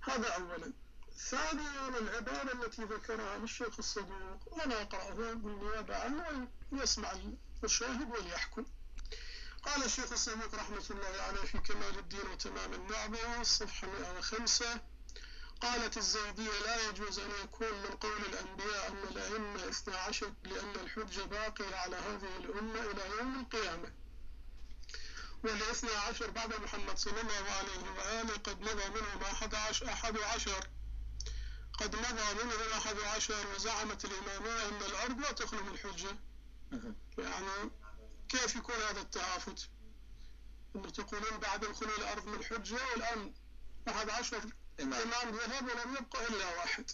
هذا 0.00 0.28
أولا. 0.28 0.72
ثانيا 1.16 1.88
العبارة 1.88 2.52
التي 2.52 2.82
ذكرها 2.84 3.36
الشيخ 3.36 3.78
الصدوق 3.78 4.38
وأنا 4.46 4.82
أقرأها 4.82 5.34
بالنيابة 5.34 5.96
عنه 5.96 6.48
ويسمع 6.72 7.12
المشاهد 7.62 8.10
وليحكم. 8.10 8.64
قال 9.68 9.84
الشيخ 9.84 10.12
الصدوق 10.12 10.54
رحمة 10.54 10.84
الله 10.90 11.22
عليه 11.22 11.40
في 11.40 11.58
كمال 11.58 11.98
الدين 11.98 12.26
وتمام 12.32 12.72
النعمة 12.74 13.40
الصفحة 13.40 13.88
105 13.88 14.80
قالت 15.60 15.96
الزيدية 15.96 16.58
لا 16.64 16.88
يجوز 16.88 17.18
أن 17.18 17.30
يكون 17.44 17.72
من 17.72 17.90
قول 18.00 18.22
الأنبياء 18.32 18.88
أن 18.88 19.08
الأئمة 19.10 19.68
12 19.68 20.32
لأن 20.44 20.74
الحجة 20.76 21.22
باقية 21.22 21.76
على 21.76 21.96
هذه 21.96 22.36
الأمة 22.36 22.80
إلى 22.80 23.02
يوم 23.18 23.40
القيامة. 23.40 23.92
والاثنى 25.44 25.90
عشر 25.90 26.30
بعد 26.30 26.60
محمد 26.62 26.98
صلى 26.98 27.20
الله 27.20 27.50
عليه 27.50 27.90
وآله 27.98 28.34
قد 28.36 28.60
مضى 28.60 28.88
منهم 29.00 29.22
أحد 29.22 29.54
عشر, 29.54 29.92
أحد 29.92 30.18
عشر. 30.18 30.68
قد 31.72 31.96
مضى 31.96 32.44
منهم 32.44 32.72
أحد 32.76 33.00
عشر 33.00 33.46
وزعمت 33.54 34.04
الإمامية 34.04 34.68
أن 34.68 34.82
الأرض 34.82 35.20
لا 35.20 35.32
تخلو 35.32 35.62
من 35.64 35.78
حجة 35.78 36.16
يعني 37.18 37.70
كيف 38.28 38.56
يكون 38.56 38.74
هذا 38.74 39.00
التهافت 39.00 39.68
أنه 40.76 40.90
تقولون 40.90 41.38
بعد 41.38 41.60
دخول 41.60 41.88
الأرض 41.88 42.26
من 42.26 42.44
حجة 42.44 42.78
والآن 42.90 43.34
أحد 43.88 44.10
عشر 44.10 44.42
إمام. 44.80 45.10
ذهب 45.10 45.64
ولم 45.64 45.96
يبقى 45.96 46.26
إلا 46.28 46.56
واحد. 46.56 46.90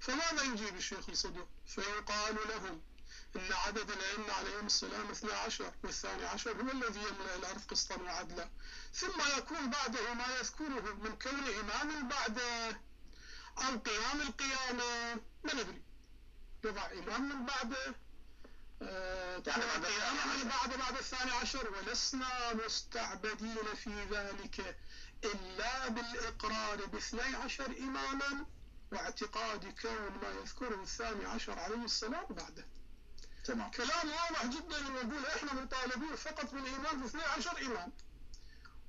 فماذا 0.00 0.42
يجيب 0.42 0.76
الشيخ 0.76 1.08
الصدوق؟ 1.08 1.48
فيقال 1.66 2.36
لهم 2.48 2.82
إن 3.36 3.52
عدد 3.52 3.90
الأئمة 3.90 4.32
عليهم 4.32 4.66
السلام 4.66 5.10
12 5.10 5.72
والثاني 5.84 6.24
عشر 6.24 6.62
هو 6.62 6.70
الذي 6.70 7.00
يملأ 7.00 7.34
الأرض 7.36 7.60
قسطا 7.70 8.02
وعدلا. 8.02 8.50
ثم 8.94 9.38
يكون 9.38 9.70
بعده 9.70 10.14
ما 10.14 10.36
يذكره 10.38 10.94
من 10.94 11.18
كون 11.18 11.44
إمام 11.60 12.08
بعد 12.08 12.40
عن 13.56 13.78
قيام 13.78 14.20
القيامة. 14.20 15.14
ما 15.44 15.54
ندري. 15.54 15.82
يضع 16.64 16.86
إمام 16.92 17.28
من 17.28 17.46
بعده 17.46 17.94
يعني 18.80 20.44
بعد 20.44 20.78
بعد 20.78 20.96
الثاني 20.98 21.30
عشر 21.30 21.70
ولسنا 21.70 22.54
مستعبدين 22.54 23.74
في 23.84 24.04
ذلك 24.10 24.76
إلا 25.24 25.88
بالإقرار 25.88 26.86
باثني 26.86 27.36
عشر 27.36 27.66
إماما 27.66 28.46
واعتقاد 28.92 29.64
كون 29.82 30.18
ما 30.22 30.28
يذكره 30.40 30.82
الثاني 30.82 31.24
عشر 31.24 31.58
عليه 31.58 31.84
السلام 31.84 32.26
بعده. 32.30 32.66
تمام. 33.44 33.70
كلام 33.70 34.08
واضح 34.08 34.46
جدا 34.46 34.78
يقول 34.78 35.26
إحنا 35.26 35.54
مطالبين 35.54 36.16
فقط 36.16 36.54
بالإيمان 36.54 37.02
ب 37.02 37.04
12 37.04 37.58
إمام. 37.66 37.92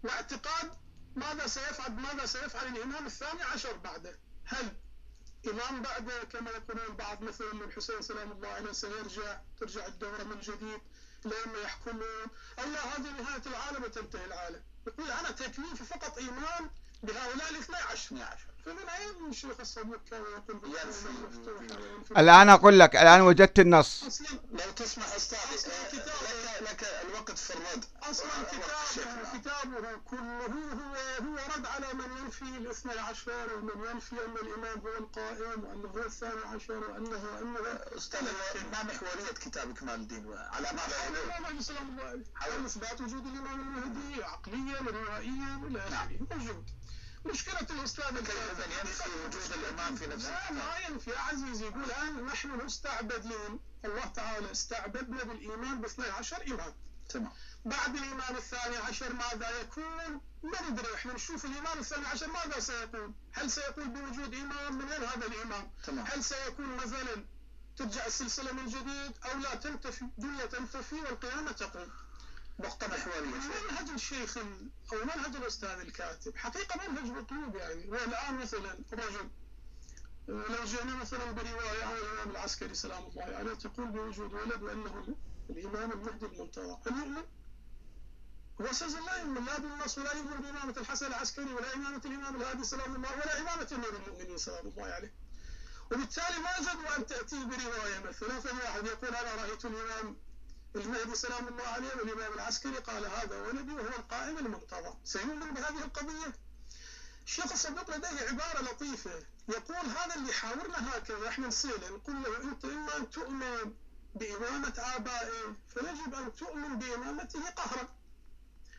واعتقاد 0.03 0.73
ماذا 1.15 1.47
سيفعل 1.47 1.91
ماذا 1.91 2.25
سيفعل 2.25 2.67
الإمام 2.67 3.05
الثاني 3.05 3.43
عشر 3.43 3.77
بعده؟ 3.77 4.19
هل 4.45 4.75
إمام 5.47 5.81
بعده 5.81 6.23
كما 6.23 6.51
يقولون 6.51 6.85
البعض 6.85 7.21
مثلا 7.21 7.51
الحسين 7.51 8.01
سلام 8.01 8.31
الله 8.31 8.47
عليه 8.47 8.71
سيرجع 8.71 9.37
ترجع 9.59 9.85
الدورة 9.85 10.23
من 10.23 10.39
جديد 10.39 10.81
لما 11.25 11.59
يحكمون. 11.63 12.27
الله 12.59 12.79
هذه 12.79 13.21
نهاية 13.21 13.41
العالم 13.45 13.83
وتنتهي 13.83 14.25
العالم. 14.25 14.63
يقول 14.87 15.11
أنا 15.11 15.31
تكليفي 15.31 15.83
فقط 15.83 16.17
إيمان 16.17 16.69
بهؤلاء 17.03 17.49
الاثني 17.49 17.75
عشر. 17.75 18.50
الآن 22.17 22.49
أقول 22.49 22.79
لك 22.79 22.95
الآن 22.95 23.21
وجدت 23.21 23.59
النص. 23.59 24.03
أصلا 24.03 24.27
لو 24.51 24.71
تسمح 24.75 25.15
أستاذ 25.15 25.37
لك, 25.65 26.05
لك 26.61 26.85
الوقت 27.01 27.37
في 27.37 27.53
الرد. 27.53 27.85
أصلا 28.03 28.29
كتابه 28.51 29.39
كتابه 29.39 29.97
كله 30.05 30.45
هو 30.45 30.95
هو 31.25 31.35
رد 31.55 31.65
على 31.65 31.93
من 31.93 32.17
ينفي 32.17 32.41
الاثني 32.41 32.99
عشر 32.99 33.53
ومن 33.55 33.85
ينفي 33.91 34.15
أن 34.25 34.35
الإمام 34.47 34.79
هو 34.79 34.97
القائم 34.97 35.63
وأنه 35.63 35.87
هو 35.87 36.05
الثاني 36.05 36.41
عشر 36.53 36.73
وأنه 36.73 37.39
أنه 37.41 37.59
أستاذ 37.97 38.21
ما 38.71 38.83
محورية 38.83 39.31
كتاب 39.45 39.77
كمال 39.77 39.95
الدين؟ 39.95 40.25
وعلى 40.25 40.67
ما 40.73 40.79
حول. 40.79 42.65
إثبات 42.65 43.01
وجود 43.01 43.25
الإمام 43.25 43.59
المهدي 43.59 44.23
عقليا 44.23 44.81
روائيا 44.81 45.61
إلى 45.67 45.79
آخره. 45.79 46.19
موجود. 46.31 46.65
مشكلة 47.25 47.67
الأستاذ 47.69 48.17
كيف 48.19 48.59
ينفي 48.59 49.09
وجود 49.25 49.51
الإمام 49.51 49.95
في 49.95 50.07
نفس 50.07 50.25
لا 50.25 50.51
ما 50.51 50.77
ينفي. 50.89 51.11
يا 51.11 51.19
عزيزي 51.19 51.65
يقول 51.65 51.83
الآن 51.83 52.25
نحن 52.25 52.49
مستعبدين. 52.65 53.59
الله 53.85 54.05
تعالى 54.05 54.51
استعبدنا 54.51 55.23
بالإيمان 55.23 55.81
باثني 55.81 56.05
عشر 56.05 56.43
إمام. 56.47 56.73
تمام. 57.09 57.31
بعد 57.65 57.95
الإمام 57.95 58.35
الثاني 58.35 58.77
عشر 58.77 59.13
ماذا 59.13 59.61
يكون؟ 59.61 60.21
ما 60.43 60.69
ندري. 60.69 60.95
إحنا 60.95 61.13
نشوف 61.13 61.45
الإمام 61.45 61.79
الثاني 61.79 62.07
عشر 62.07 62.27
ماذا 62.27 62.59
سيقول؟ 62.59 63.13
هل 63.31 63.51
سيقول 63.51 63.87
بوجود 63.89 64.33
إمام 64.33 64.77
من 64.77 64.85
وين 64.85 65.03
هذا 65.03 65.27
الإمام؟ 65.27 65.71
تمام. 65.83 66.05
هل 66.05 66.23
سيكون 66.23 66.75
مثلا 66.75 67.25
ترجع 67.77 68.05
السلسلة 68.05 68.51
من 68.51 68.65
جديد 68.65 69.11
أو 69.25 69.39
لا؟ 69.39 69.55
تنتفي. 69.55 70.01
الدنيا 70.01 70.45
تنتفي 70.45 70.95
والقيامة 70.95 71.51
تقوم. 71.51 71.91
نقطة 72.61 72.87
محورية 72.87 73.31
شوي. 73.41 73.71
منهج 73.71 73.89
الشيخ 73.89 74.37
ال- 74.37 74.69
أو 74.93 74.97
منهج 75.03 75.35
الأستاذ 75.35 75.69
الكاتب 75.69 76.37
حقيقة 76.37 76.89
منهج 76.91 77.11
مطلوب 77.11 77.55
يعني 77.55 77.87
والآن 77.89 78.35
مثلا 78.37 78.79
رجل 78.93 79.29
لو 80.27 80.65
جئنا 80.65 80.95
مثلا 80.95 81.31
برواية 81.31 81.83
عن 81.83 81.93
الإمام 81.97 82.29
العسكري 82.31 82.73
سلام 82.75 83.03
الله 83.03 83.35
عليه 83.35 83.53
تقول 83.53 83.87
بوجود 83.87 84.33
ولد 84.33 84.63
وأنه 84.63 85.15
الإمام 85.49 85.91
المهدي 85.91 86.25
المنتظر 86.25 86.77
هل 86.87 86.97
يؤمن؟ 86.97 87.23
هو 88.61 88.65
أساسا 88.65 88.99
لا 88.99 89.15
يؤمن 89.17 89.45
لا 89.45 89.59
بالنص 89.59 89.97
ولا 89.97 90.13
يؤمن 90.13 90.41
بإمامة 90.41 90.73
الحسن 90.77 91.05
العسكري 91.05 91.53
ولا 91.53 91.73
إمامة 91.75 92.01
الإمام 92.05 92.35
الهادي 92.41 92.63
سلام 92.63 92.95
الله 92.95 93.11
ولا 93.11 93.39
إمامة 93.41 93.67
أمير 93.71 93.95
المؤمنين 93.95 94.37
سلام 94.37 94.67
الله 94.67 94.83
عليه 94.85 95.13
وبالتالي 95.91 96.37
ما 96.39 96.59
جدوى 96.59 96.95
أن 96.97 97.05
تأتي 97.05 97.45
برواية 97.45 97.99
مثلا 97.99 98.39
فالواحد 98.39 98.85
يقول 98.85 99.15
أنا 99.15 99.35
رأيت 99.43 99.65
الإمام 99.65 100.17
المهدي 100.75 101.15
سلام 101.15 101.47
الله 101.47 101.63
عليه 101.67 101.89
والإمام 101.95 102.33
العسكري 102.33 102.77
قال 102.77 103.05
هذا 103.05 103.41
ولدي 103.41 103.71
وهو 103.73 103.87
القائم 103.99 104.37
المنتظر 104.37 104.95
سيؤمن 105.03 105.53
بهذه 105.53 105.83
القضية؟ 105.83 106.33
الشيخ 107.25 107.51
الصدوق 107.51 107.95
لديه 107.97 108.27
عبارة 108.29 108.61
لطيفة 108.61 109.23
يقول 109.49 109.85
هذا 109.85 110.15
اللي 110.15 110.33
حاورنا 110.33 110.97
هكذا 110.97 111.27
إحنا 111.29 111.47
نسأله 111.47 111.89
نقول 111.89 112.15
له 112.23 112.37
أنت 112.43 112.65
إما 112.65 112.97
أن 112.97 113.09
تؤمن 113.09 113.73
بإمامة 114.15 114.73
آبائه 114.77 115.55
فيجب 115.73 116.15
أن 116.15 116.35
تؤمن 116.35 116.79
بإمامته 116.79 117.49
قهرا 117.49 117.87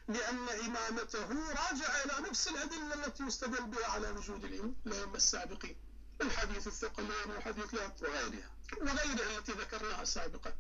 لأن 0.09 0.49
إمامته 0.49 1.29
راجعة 1.51 2.03
إلى 2.05 2.29
نفس 2.31 2.49
الأدلة 2.49 2.95
التي 3.07 3.23
يستدل 3.23 3.63
بها 3.63 3.87
على 3.87 4.11
وجود 4.11 4.45
الأئمة 4.87 5.15
السابقين. 5.17 5.77
الحديث 6.21 6.67
الثقلين 6.67 7.37
وحديث 7.37 7.75
لا 7.75 7.93
وغيرها. 8.03 8.51
وغيرها 8.81 9.39
التي 9.39 9.53
ذكرناها 9.53 10.05
سابقا. 10.05 10.53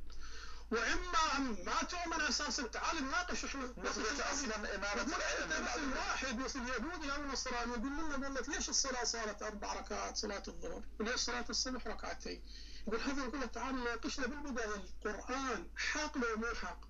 وإما 0.71 1.19
ان 1.37 1.65
ما 1.67 1.83
تؤمن 1.83 2.21
أساسا 2.21 2.67
تعال 2.67 3.05
نناقش 3.05 3.45
إحنا 3.45 3.65
نثبت 3.65 4.23
مثل 4.33 4.45
الأئمة 4.45 4.95
مثل 5.05 5.97
واحد 5.97 6.39
مثل 6.39 6.59
يهودي 6.69 7.12
أو 7.12 7.23
نصراني 7.23 7.73
يقول 7.73 7.93
لنا 7.93 8.29
والله 8.29 8.41
ليش 8.49 8.69
الصلاة 8.69 9.05
صارت 9.05 9.43
أربع 9.43 9.73
ركعات 9.73 10.17
صلاة 10.17 10.43
الظهر؟ 10.49 10.83
وليش 11.01 11.21
صلاة 11.21 11.45
الصبح 11.51 11.87
ركعتين؟ 11.87 12.45
يقول 12.87 13.01
هذا 13.01 13.27
نقول 13.27 13.51
تعال 13.51 13.85
ناقشنا 13.85 14.27
بالبداية. 14.27 14.75
القرآن 15.07 15.71
حق 15.77 16.19
لو 16.19 16.37
مو 16.37 16.55
حق؟ 16.62 16.81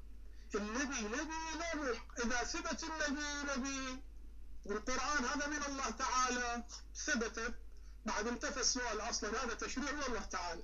النبي 0.54 1.00
نبي 1.00 1.40
لو 1.54 1.82
مو 1.82 1.94
حق؟ 1.94 2.20
إذا 2.24 2.44
ثبت 2.44 2.84
النبي 2.84 3.52
نبي. 3.52 4.02
والقرآن 4.64 5.24
هذا 5.24 5.46
من 5.46 5.62
الله 5.68 5.90
تعالى. 5.90 6.64
ثبت. 7.06 7.54
بعد 8.06 8.26
انتفى 8.26 8.60
السؤال 8.60 9.00
أصلا. 9.00 9.44
هذا 9.44 9.54
تشريع 9.54 9.92
من 9.92 10.02
الله 10.02 10.20
تعالى. 10.20 10.62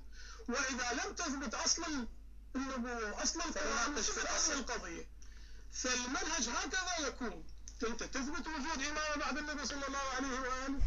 وإذا 0.49 0.93
لم 0.93 1.13
تثبت 1.13 1.53
أصلا 1.53 2.07
النبوه 2.55 3.23
أصلا 3.23 3.51
فيناقش 3.51 4.09
في. 4.09 4.35
اصل 4.35 4.53
القضية. 4.53 5.07
فالمنهج 5.71 6.49
هكذا 6.49 7.07
يكون. 7.07 7.43
انت 7.87 8.03
تثبت 8.03 8.47
وجود 8.47 8.83
امامه 8.83 9.15
بعد 9.15 9.37
النبي 9.37 9.65
صلى 9.65 9.87
الله 9.87 9.99
عليه 10.15 10.39
وآله 10.39 10.79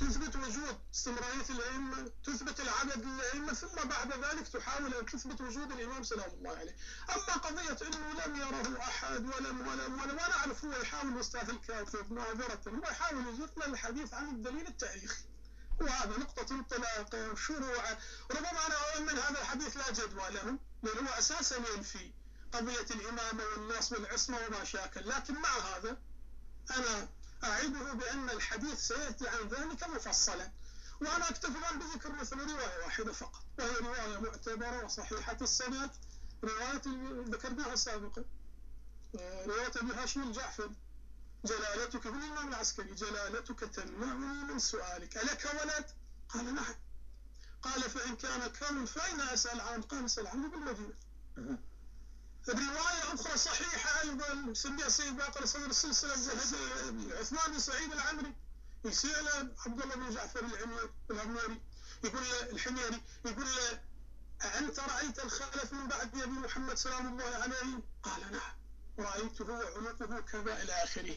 تثبت 0.00 0.36
وجود 0.36 0.78
استمرارية 0.94 1.48
الأئمة 1.50 2.10
تثبت 2.24 2.60
العدد 2.60 3.04
للأئمة 3.04 3.52
ثم 3.52 3.88
بعد 3.88 4.12
ذلك 4.12 4.48
تحاول 4.48 4.94
أن 4.94 5.06
تثبت 5.06 5.40
وجود 5.40 5.72
الإمام 5.72 6.02
سلام 6.02 6.30
الله 6.30 6.56
عليه. 6.56 6.76
أما 7.10 7.32
قضية 7.32 7.78
أنه 7.86 8.24
لم 8.26 8.36
يره 8.36 8.78
أحد 8.80 9.20
ولم 9.20 9.68
ولم 9.68 10.00
ولم 10.00 10.16
وأنا 10.18 10.36
أعرف 10.36 10.64
هو 10.64 10.72
يحاول 10.72 11.12
الأستاذ 11.12 11.48
الكاتب 11.48 12.12
معذرة. 12.12 12.60
هو 12.68 12.90
يحاول 12.90 13.26
يجرنا 13.26 13.66
الحديث 13.66 14.14
عن 14.14 14.28
الدليل 14.28 14.66
التاريخي. 14.66 15.22
وهذا 15.80 16.18
نقطة 16.18 16.54
انطلاق 16.54 17.34
شروع. 17.34 17.84
ربما 18.30 18.66
أنا 18.66 18.74
أؤمن 18.94 19.18
هذا 19.18 19.40
الحديث 19.40 19.76
لا 19.76 19.90
جدوى 19.90 20.30
له. 20.30 20.58
لأنه 20.82 21.10
هو 21.10 21.14
أساسا 21.18 21.56
ينفي 21.56 22.12
قضية 22.52 22.86
الإمامة 22.90 23.42
والنص 23.44 23.92
والعصمة 23.92 24.38
وما 24.46 24.64
شاكل 24.64 25.08
لكن 25.08 25.34
مع 25.34 25.48
هذا 25.58 25.98
أنا 26.70 27.08
أعده 27.44 27.92
بأن 27.92 28.30
الحديث 28.30 28.78
سيأتي 28.88 29.28
عن 29.28 29.48
ذلك 29.48 29.88
مفصلا. 29.88 30.50
وأنا 31.00 31.30
أكتفي 31.30 31.58
بذكر 31.78 32.12
مثلا 32.12 32.42
رواية 32.42 32.84
واحدة 32.84 33.12
فقط 33.12 33.42
وهي 33.58 33.76
رواية 33.76 34.18
معتبرة 34.20 34.84
وصحيحة 34.84 35.36
السند. 35.40 35.90
رواية 36.44 36.82
ذكرناها 37.28 37.76
سابقا. 37.76 38.24
رواية 39.46 39.72
أبي 39.76 39.92
هاشم 39.92 40.22
الجعفر 40.22 40.70
جلالتك 41.44 42.06
من 42.06 42.22
الإمام 42.22 42.48
العسكري. 42.48 42.94
جلالتك 42.94 43.60
تمنعني 43.60 44.52
من 44.52 44.58
سؤالك. 44.58 45.16
ألك 45.16 45.50
ولد؟ 45.62 45.86
قال 46.28 46.54
نعم. 46.54 46.74
قال 47.62 47.82
فإن 47.82 48.16
كان 48.16 48.46
كم 48.46 48.86
فأين 48.86 49.20
أسأل 49.20 49.60
عنه؟ 49.60 49.82
قال 49.82 50.04
أسأل 50.04 50.26
عنه 50.26 50.48
بالمدينة. 50.48 50.94
رواية 52.48 53.14
أخرى 53.14 53.36
صحيحة 53.36 54.00
أيضا 54.00 54.54
سميها 54.54 54.88
سيد 54.88 55.16
باقر 55.16 55.46
صدر 55.46 55.66
السلسلة 55.66 56.12
عثمان 57.20 57.52
بن 57.52 57.58
سعيد 57.58 57.92
العمري. 57.92 58.34
يسأل 58.84 59.54
عبد 59.66 59.82
الله 59.82 59.94
بن 59.94 60.14
جعفر 60.14 60.44
العميري 61.10 61.60
يقول 62.04 62.22
له 62.22 62.50
الحميري 62.50 63.02
يقول 63.24 63.46
له 63.46 63.80
أنت 64.58 64.80
رأيت 64.80 65.18
الخلف 65.24 65.72
من 65.72 65.88
بعد 65.88 66.20
أبي 66.20 66.32
محمد 66.32 66.74
سلام 66.74 67.06
الله 67.06 67.24
عليه؟ 67.24 67.82
قال 68.02 68.32
نعم. 68.32 68.58
رأيته 68.98 69.44
وعنقه 69.44 70.20
كذا 70.20 70.62
إلى 70.62 70.72
آخره. 70.72 71.16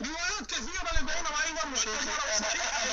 روايات 0.00 0.46
كثيرة 0.46 0.92
لدينا 0.94 1.44
أيضا 1.44 1.64
معتبرة 1.64 2.34
وصحيحة 2.34 2.84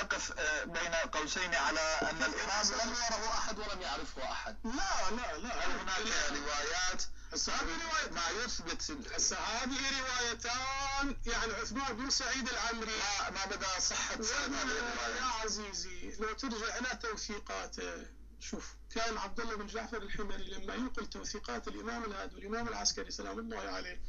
أقف 0.00 0.32
بين 0.64 0.94
قوسين 0.94 1.54
على 1.54 1.80
أن 1.80 2.22
الإمام 2.22 2.66
لم 2.66 2.94
يره 2.94 3.28
أحد 3.38 3.58
ولم 3.58 3.80
يعرفه 3.82 4.32
أحد. 4.32 4.56
لا 4.64 5.10
لا 5.10 5.36
لا 5.38 5.66
هل 5.66 5.70
هناك 5.70 5.98
روايات؟ 6.30 7.02
هسه 7.32 7.52
هذه 7.52 7.68
رواية 7.84 8.10
ما 8.10 8.44
يثبت 8.44 8.96
هسه 9.14 9.36
هذه 9.36 9.78
روايتان 10.00 11.16
يعني 11.26 11.52
عثمان 11.52 11.96
بن 11.96 12.10
سعيد 12.10 12.48
العمري. 12.48 12.92
ما 13.20 13.30
ما 13.30 13.44
بدأ 13.44 13.78
صحة 13.80 14.14
يا 15.18 15.24
عزيزي 15.44 16.16
لو 16.20 16.32
ترجع 16.32 16.76
إلى 16.78 16.98
توثيقاته 17.02 18.06
شوف 18.40 18.74
كان 18.94 19.18
عبد 19.18 19.40
الله 19.40 19.56
بن 19.56 19.66
جعفر 19.66 19.96
الحمري 19.96 20.44
لما 20.54 20.74
ينقل 20.74 21.06
توثيقات 21.06 21.68
الإمام 21.68 22.04
الهادي 22.04 22.34
والإمام 22.36 22.68
العسكري 22.68 23.10
سلام 23.10 23.38
الله 23.38 23.60
عليه 23.60 24.00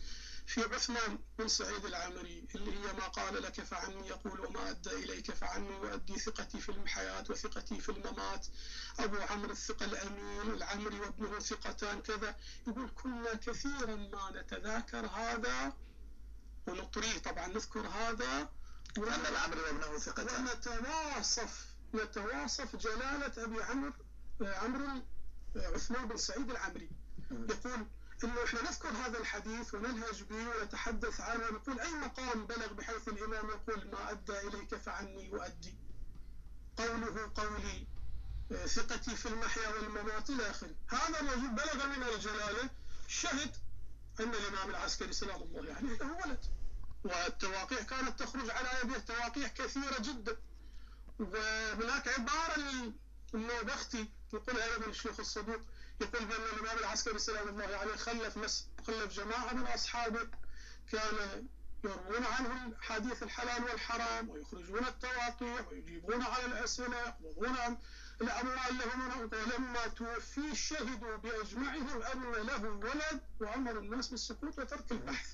في 0.47 0.63
عثمان 0.63 1.19
بن 1.39 1.47
سعيد 1.47 1.85
العمري 1.85 2.47
اللي 2.55 2.71
هي 2.71 2.93
ما 2.93 3.07
قال 3.07 3.41
لك 3.43 3.61
فعني 3.61 4.07
يقول 4.07 4.39
وما 4.39 4.69
أدى 4.69 4.89
إليك 4.89 5.31
فعني 5.31 5.69
وأدي 5.69 6.19
ثقتي 6.19 6.59
في 6.59 6.69
الحياة 6.69 7.23
وثقتي 7.29 7.79
في 7.81 7.89
الممات. 7.89 8.47
أبو 8.99 9.17
عمرو 9.17 9.51
الثقة 9.51 9.85
الأمين 9.85 10.41
العمري 10.53 10.99
وابنه 10.99 11.39
ثقتان 11.39 12.01
كذا. 12.01 12.35
يقول 12.67 12.89
كنا 12.95 13.33
كثيرا 13.33 13.95
ما 13.95 14.31
نتذاكر 14.41 15.05
هذا 15.05 15.73
ونطريه 16.67 17.17
طبعا 17.17 17.47
نذكر 17.47 17.87
هذا. 17.87 18.49
أن 18.97 19.25
العمري 19.25 19.59
وابنه 19.59 19.97
ثقتان. 19.97 20.47
ونتواصف 20.47 21.65
نتواصف 21.93 22.75
جلالة 22.75 23.43
أبي 23.43 23.63
عمرو 23.63 23.93
عمرو 24.41 25.01
عثمان 25.55 26.07
بن 26.07 26.17
سعيد 26.17 26.49
العمري 26.51 26.89
يقول 27.31 27.87
انه 28.23 28.43
إحنا 28.43 28.61
نذكر 28.61 28.89
هذا 28.89 29.17
الحديث 29.19 29.73
وننهج 29.73 30.23
به 30.23 30.49
ونتحدث 30.49 31.21
عنه 31.21 31.47
ونقول 31.47 31.79
أي 31.79 31.91
مقام 31.91 32.45
بلغ 32.45 32.73
بحيث 32.73 33.07
الإمام 33.07 33.49
يقول 33.49 33.87
ما 33.91 34.11
أدى 34.11 34.39
إليك 34.39 34.75
فعني 34.75 35.25
يؤدي 35.25 35.75
قوله 36.77 37.31
قولي 37.35 37.87
ثقتي 38.67 39.15
في 39.15 39.25
المحيا 39.25 39.69
والممات 39.69 40.29
إلى 40.29 40.49
آخره. 40.49 40.75
هذا 40.87 41.19
الرجل 41.19 41.47
بلغ 41.49 41.87
من 41.87 42.03
الجلالة. 42.03 42.69
شهد 43.07 43.55
أن 44.19 44.29
الإمام 44.33 44.69
العسكري 44.69 45.13
سلام 45.13 45.41
الله 45.41 45.73
عليه 45.73 45.97
له 45.97 46.11
ولد. 46.25 46.45
والتواقيع 47.03 47.81
كانت 47.81 48.19
تخرج 48.19 48.49
على 48.49 48.69
يده 48.83 48.99
تواقيع 48.99 49.47
كثيرة 49.47 49.99
جدا. 49.99 50.37
وهناك 51.19 52.07
عبارة 52.07 52.55
للنوبختي 53.33 54.09
يقولها 54.33 54.73
أيضا 54.73 54.85
الشيخ 54.85 55.19
الصدوق 55.19 55.61
يقول 56.01 56.25
بان 56.25 56.41
الإمام 56.53 56.77
العسكري 56.77 57.19
سلام 57.19 57.47
الله 57.47 57.77
عليه 57.77 57.95
خلف 57.95 58.37
مس 58.37 58.67
خلف 58.87 59.13
جماعة 59.13 59.53
من 59.53 59.67
أصحابه 59.67 60.27
كان 60.91 61.47
يروون 61.83 62.25
عنهم 62.25 62.75
حديث 62.81 63.23
الحلال 63.23 63.63
والحرام 63.63 64.29
ويخرجون 64.29 64.87
التواقيع 64.87 65.67
ويجيبون 65.71 66.21
على 66.21 66.45
الاسئله 66.45 66.97
يقبضون 67.07 67.57
عن 67.57 67.77
الأموال 68.21 68.77
لهم 68.77 69.19
ولما 69.33 69.87
توفي 69.87 70.55
شهدوا 70.55 71.15
بأجمعهم 71.15 72.01
ان 72.01 72.21
له 72.47 72.63
ولد 72.69 73.21
وأمر 73.39 73.79
الناس 73.79 74.07
بالسكوت 74.07 74.59
وترك 74.59 74.91
البحث. 74.91 75.29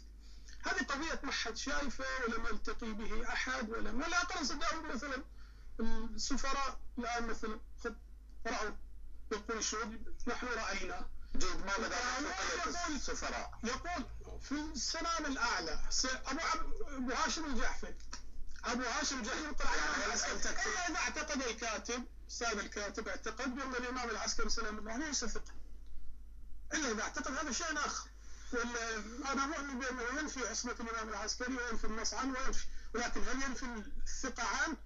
هذه 0.64 0.84
قضية 0.84 1.20
ما 1.24 1.32
حد 1.32 1.58
شايفه 1.58 2.06
ولا 2.28 2.40
ملتقي 2.40 2.92
به 2.92 3.34
أحد 3.34 3.70
ولا 3.70 4.22
أقل 4.22 4.46
صدقوا 4.46 4.94
مثلا 4.94 5.24
السفراء 6.16 6.80
الآن 6.98 7.28
مثلا 7.28 7.60
خذ 7.84 7.94
يقول 9.32 9.58
الشهود 9.58 10.16
نحن 10.28 10.48
رأينا 10.48 11.08
جيد 11.36 11.66
ما 11.66 11.74
مدى 11.80 11.96
السفراء. 12.96 13.60
يقول 13.64 14.06
في 14.42 14.52
السلام 14.52 15.26
الأعلى 15.26 15.80
أبو 16.06 16.40
أبو 16.88 17.12
هاشم 17.12 17.46
الجعفري 17.46 17.96
أبو 18.66 18.84
هاشم 18.84 19.20
الجعفري 19.20 19.44
يقول 19.44 19.56
إلا 20.68 20.88
إذا 20.90 20.96
اعتقد 20.98 21.42
الكاتب 21.42 22.06
أستاذ 22.32 22.58
الكاتب 22.60 23.08
اعتقد 23.08 23.56
بأن 23.56 23.76
الإمام 23.76 24.10
العسكري 24.10 24.50
سلام 24.50 24.78
الله 24.80 24.92
عليه 24.94 25.06
ليس 25.06 25.26
ثقه 25.26 25.54
إلا 26.74 26.92
إذا 26.92 27.02
اعتقد 27.02 27.38
هذا 27.38 27.52
شيء 27.52 27.78
آخر. 27.78 28.10
ولا 28.54 29.32
أنا 29.32 29.46
مؤمن 29.46 29.80
بأنه 29.80 30.20
ينفي 30.20 30.48
عصمة 30.48 30.76
الإمام 30.80 31.10
العسكري 31.10 31.56
وينفي 31.58 31.88
النص 31.88 32.14
عنه 32.14 32.40
وينفي 32.40 32.66
ولكن 32.96 33.22
هل 33.28 33.42
ينفي 33.44 33.66
الثقة 34.08 34.44
عنه؟ 34.44 34.78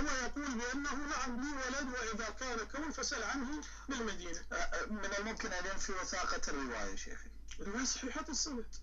هو 0.00 0.04
يقول 0.04 0.54
بأنه 0.54 0.94
نعم 0.94 1.40
لي 1.40 1.52
ولد 1.56 1.88
وإذا 1.94 2.30
كان 2.30 2.68
كون 2.68 2.90
فسأل 2.90 3.22
عنه 3.22 3.60
بالمدينة. 3.88 4.40
من 4.90 5.10
الممكن 5.18 5.52
أن 5.52 5.66
ينفي 5.66 5.92
وثاقة 5.92 6.40
الرواية 6.48 6.96
شيخي. 6.96 7.30
الرواية 7.60 7.84
صحيحة 7.84 8.24
السند 8.28 8.74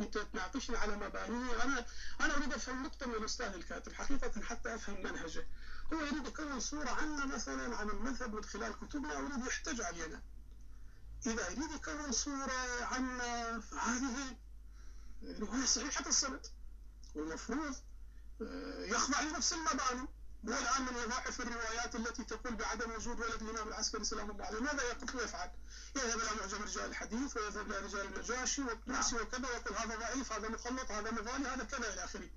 أنت 0.00 0.18
تناقشني 0.18 0.76
على 0.76 0.96
مبانيه. 0.96 1.62
أنا 1.64 1.86
أنا 2.20 2.36
أريد 2.36 2.52
أفهم 2.52 2.82
نقطة 2.82 3.06
من 3.06 3.14
الأستاذ 3.14 3.54
الكاتب 3.54 3.92
حقيقة 3.92 4.42
حتى 4.42 4.74
أفهم 4.74 5.02
منهجه. 5.02 5.46
هو 5.92 6.00
يريد 6.00 6.26
يكون 6.26 6.60
صورة 6.60 6.90
عنا 6.90 7.26
مثلا 7.26 7.76
عن 7.76 7.90
المذهب 7.90 8.34
من 8.34 8.44
خلال 8.44 8.72
كتبنا 8.80 9.18
أريد 9.18 9.46
يحتج 9.46 9.80
علينا. 9.80 10.22
إذا 11.26 11.50
يريد 11.50 11.70
يكون 11.70 12.12
صورة 12.12 12.84
عنا 12.84 13.60
فهذه 13.60 14.36
رواية 15.22 15.64
صحيحة 15.64 16.08
السند 16.08 16.46
والمفروض 17.14 17.74
يخضع 18.80 19.20
لنفس 19.20 19.52
المباني. 19.52 20.08
هو 20.46 20.52
الآن 20.52 20.82
من 20.82 20.96
يضاعف 21.02 21.40
الروايات 21.40 21.94
التي 21.94 22.24
تقول 22.24 22.54
بعدم 22.54 22.90
وجود 22.90 23.20
ولد 23.20 23.42
الإمام 23.42 23.68
العسكري 23.68 24.04
سلام 24.04 24.30
الله 24.30 24.44
عليه. 24.44 24.60
ماذا 24.60 24.82
يقول؟ 24.82 25.16
ويفعل؟ 25.16 25.50
يذهب 25.96 26.18
إلى 26.18 26.30
معجم 26.40 26.62
رجال 26.62 26.84
الحديث 26.84 27.36
ويذهب 27.36 27.70
إلى 27.70 27.78
رجال 27.78 28.06
النجاشي 28.06 28.62
والطوسي 28.62 29.16
وكذا 29.16 29.48
ويقول 29.48 29.76
هذا 29.76 29.96
ضعيف 29.96 30.32
هذا 30.32 30.48
مخلط 30.48 30.90
هذا 30.90 31.10
مغالي 31.10 31.48
هذا 31.48 31.64
كذا 31.64 31.92
إلى 31.92 32.04
آخره. 32.04 32.28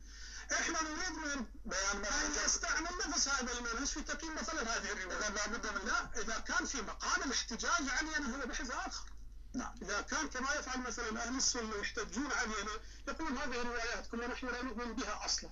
إحنا 0.51 0.81
نريد 0.81 1.11
من 1.11 1.45
بيان 1.65 2.05
أن 2.05 2.31
يستعمل 2.45 2.89
نفس 3.07 3.27
هذا 3.27 3.51
المنهج 3.53 3.87
في 3.87 4.01
تقييم 4.01 4.35
مثلا 4.35 4.61
هذه 4.61 4.91
الرواية؟ 4.91 5.17
إذا 5.17 5.29
لابد 5.29 5.65
من 5.67 5.87
لا 5.87 6.21
إذا 6.21 6.39
كان 6.39 6.65
في 6.65 6.81
مقام 6.81 7.23
الاحتجاج 7.23 7.89
علينا 7.89 8.35
هو 8.35 8.47
بحث 8.47 8.71
آخر. 8.71 9.09
نعم. 9.53 9.73
إذا 9.81 10.01
كان 10.01 10.27
كما 10.29 10.53
يفعل 10.53 10.81
مثلا 10.81 11.27
أهل 11.27 11.37
السنة 11.37 11.75
يحتجون 11.75 12.31
علينا 12.31 12.71
يقولون 13.07 13.37
هذه 13.37 13.61
الروايات 13.61 14.07
كنا 14.07 14.27
نحن 14.27 14.47
لا 14.47 14.63
نؤمن 14.63 14.93
بها 14.93 15.25
أصلا. 15.25 15.49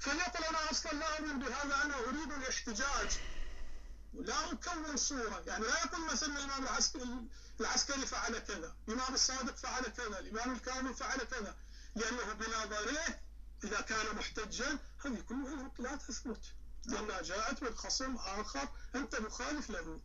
فليقل 0.00 0.44
أنا 0.44 0.70
أصلا 0.70 0.90
لا 0.92 1.18
أؤمن 1.18 1.38
بهذا 1.38 1.84
أنا 1.84 1.94
أريد 1.98 2.32
الاحتجاج. 2.32 3.18
لا 4.14 4.52
أكون 4.52 4.96
صورة. 4.96 5.42
يعني 5.46 5.64
لا 5.64 5.84
يقول 5.84 6.12
مثلا 6.12 6.38
الإمام 6.38 6.62
العسكري, 6.62 7.28
العسكري 7.60 8.06
فعل 8.06 8.38
كذا 8.38 8.76
الإمام 8.88 9.14
الصادق 9.14 9.56
فعل 9.56 9.82
كذا 9.82 10.18
الإمام 10.18 10.52
الكاظم 10.52 10.92
فعل 10.92 11.18
كذا. 11.18 11.56
لأنه 11.94 12.32
بنظره 12.32 13.20
إذا 13.64 13.80
كان 13.80 14.16
محتجا 14.16 14.78
هذه 15.04 15.20
كلها 15.28 15.70
لا 15.78 15.96
تثبت 15.96 16.44
لأنها 16.86 17.22
جاءت 17.22 17.62
من 17.62 17.74
خصم 17.74 18.16
آخر 18.16 18.68
أنت 18.94 19.20
مخالف 19.20 19.70
له. 19.70 20.00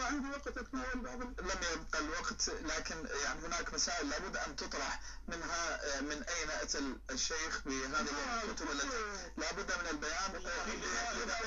عندي 0.00 0.28
وقت 0.30 0.48
اتناول 0.58 1.00
بعض 1.00 1.20
لم 1.22 1.60
يبقى 1.72 1.98
الوقت 1.98 2.48
لكن 2.48 3.08
يعني 3.24 3.46
هناك 3.46 3.74
مسائل 3.74 4.08
لابد 4.08 4.36
أن 4.36 4.56
تطرح 4.56 5.00
منها 5.28 6.00
من 6.00 6.22
أين 6.22 6.50
أتى 6.50 6.94
الشيخ 7.10 7.62
بهذه 7.66 8.06
الكتب 8.44 8.70
التي 8.70 9.30
لابد 9.36 9.72
من 9.82 9.86
البيان؟ 9.90 10.42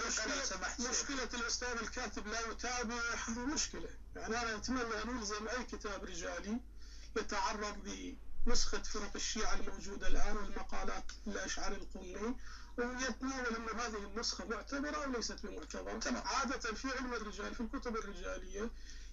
مشكلة, 0.08 0.90
مشكلة 0.90 1.30
الأستاذ 1.34 1.68
الكاتب 1.82 2.28
لا 2.28 2.40
يتابع 2.52 2.96
هذه 3.28 3.40
مشكلة. 3.40 3.90
يعني 4.16 4.42
أنا 4.42 4.56
أتمنى 4.56 5.04
أن 5.04 5.18
ألزم 5.20 5.48
أي 5.48 5.64
كتاب 5.64 6.04
رجالي 6.04 6.60
يتعرض 7.18 7.84
لنسخة 8.50 8.82
فرق 8.82 9.12
الشيعة 9.16 9.54
الموجودة 9.54 10.08
الآن 10.08 10.38
والمقالات 10.38 11.04
الاشعري 11.28 11.76
القمي 11.76 12.36
ويتناول 12.78 13.56
أن 13.56 13.80
هذه 13.80 13.98
النسخة 13.98 14.46
معتبرة 14.46 15.04
أو 15.06 15.12
ليست 15.12 15.46
بمعتبرة 15.46 16.00
تمام. 16.00 16.24
عادة 16.28 16.74
في 16.74 16.88
علم 16.98 17.14
الرجال 17.14 17.56
في 17.56 17.62
الكتب 17.62 17.96
الرجالية 17.98 18.70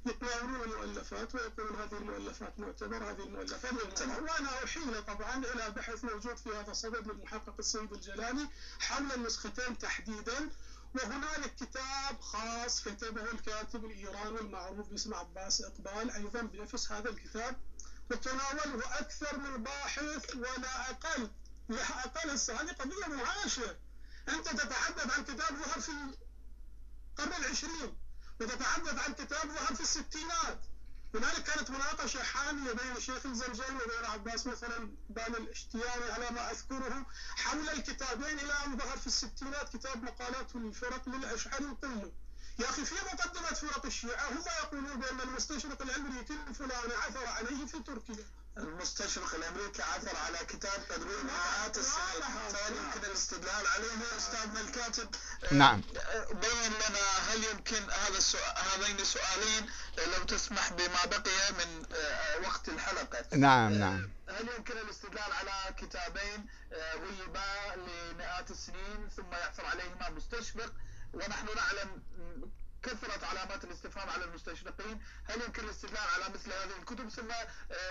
يتناولون 0.07 0.62
المؤلفات 0.62 1.35
ويقولون 1.35 1.81
هذه 1.81 1.92
المؤلفات 1.99 2.59
معتبرة 2.59 3.11
هذه 3.11 3.22
المؤلفات 3.22 3.99
تمام. 3.99 4.22
وأنا 4.25 4.64
أحيل 4.64 5.05
طبعا 5.05 5.44
إلى 5.44 5.70
بحث 5.70 6.05
موجود 6.05 6.37
في 6.37 6.51
هذا 6.51 6.70
الصدد 6.70 7.09
للمحقق 7.09 7.55
السيد 7.59 7.92
الجلالي 7.92 8.49
حول 8.81 9.12
النسختين 9.12 9.79
تحديدا. 9.79 10.51
وهنالك 10.94 11.55
كتاب 11.55 12.20
خاص 12.20 12.83
كتبه 12.85 13.31
الكاتب 13.33 13.85
الإيراني 13.85 14.40
المعروف 14.40 14.88
باسم 14.88 15.14
عباس 15.14 15.61
إقبال. 15.62 16.11
أيضا 16.11 16.40
بنفس 16.42 16.92
هذا 16.92 17.11
الكتاب 17.11 17.57
وتناوله 18.11 18.99
أكثر 18.99 19.38
من 19.38 19.62
باحث 19.62 20.37
ولا 20.37 20.90
أقل. 20.90 21.31
لا 21.69 22.05
أقل 22.05 22.31
هذه 22.31 22.73
قضية 22.73 23.07
معاشة 23.07 23.77
أنت 24.29 24.49
تتحدث 24.49 25.16
عن 25.19 25.25
كتاب 25.25 25.57
ظهر 25.64 25.81
في 25.81 25.88
القرن 25.88 27.45
العشرين 27.45 27.97
وتتحدث 28.40 28.99
عن 29.07 29.12
كتاب 29.14 29.49
ظهر 29.49 29.75
في 29.75 29.81
الستينات. 29.81 30.61
هنالك 31.14 31.42
كانت 31.42 31.71
مناقشة 31.71 32.23
حامية 32.23 32.73
بين 32.73 32.97
الشيخ 32.97 33.27
الزرجاني 33.27 33.77
وبين 33.77 34.05
عباس 34.05 34.47
مثلا 34.47 34.90
بان 35.11 35.35
الاشتياني 35.35 36.12
على 36.12 36.31
ما 36.31 36.51
أذكره 36.51 37.07
حول 37.37 37.69
الكتابين 37.69 38.38
إلى 38.38 38.53
أن 38.66 38.77
ظهر 38.79 38.99
في 38.99 39.07
الستينات 39.07 39.77
كتاب 39.77 40.03
مقالات 40.03 40.57
الفرق 40.57 41.09
للأشعري 41.09 41.64
القمي 41.64 42.12
يا 42.59 42.71
أخي 42.71 42.85
في 42.85 42.95
مقدمة 42.95 43.55
فرق 43.55 43.87
الشيعة 43.87 44.29
هم 44.29 44.45
يقولون 44.62 45.01
بأن 45.01 45.21
المستشرق 45.21 45.83
الأمريكي 45.83 46.35
الفلاني 46.49 46.95
عثر 46.95 47.27
عليه 47.27 47.66
في 47.66 47.83
تركيا. 47.83 48.25
المستشرق 48.57 49.35
الأمريكي 49.35 49.83
عثر 49.83 50.16
على 50.16 50.38
كتاب 50.38 50.88
تدوين 50.88 51.27
مئات 51.27 51.79
السنين 51.79 52.23
فهل 52.49 52.77
يمكن 52.77 53.07
الاستدلال 53.07 53.66
عليه 53.66 54.16
استاذنا 54.19 54.61
الكاتب. 54.61 55.09
نعم. 55.51 55.81
بين 56.31 56.73
لنا 56.73 57.07
هل 57.29 57.45
يمكن 57.45 57.90
هذا 57.90 58.19
السؤال 58.19 58.55
هذين 58.75 59.01
السؤالين 59.01 59.71
لو 59.99 60.25
تسمح 60.25 60.73
بما 60.73 61.05
بقي 61.05 61.53
من 61.53 61.87
وقت 62.45 62.69
الحلقة. 62.69 63.25
نعم 63.37 63.73
نعم. 63.73 64.11
هل 64.29 64.49
يمكن 64.57 64.79
الاستدلال 64.79 65.33
على 65.33 65.75
كتابين 65.77 66.47
غيبا 66.95 67.77
لمئات 67.77 68.51
السنين 68.51 69.09
ثم 69.16 69.33
يعثر 69.33 69.66
عليهما 69.66 70.11
مستشرق 70.11 70.73
ونحن 71.16 71.46
نعلم 71.57 72.02
كثرة 72.83 73.26
علامات 73.26 73.64
الاستفهام 73.64 74.11
على 74.11 74.24
المستشرقين. 74.24 75.00
هل 75.24 75.42
يمكن 75.46 75.64
الاستدلال 75.64 76.07
على 76.14 76.35
مثل 76.35 76.52
هذه 76.52 76.79
الكتب؟ 76.81 77.09
ثم 77.09 77.31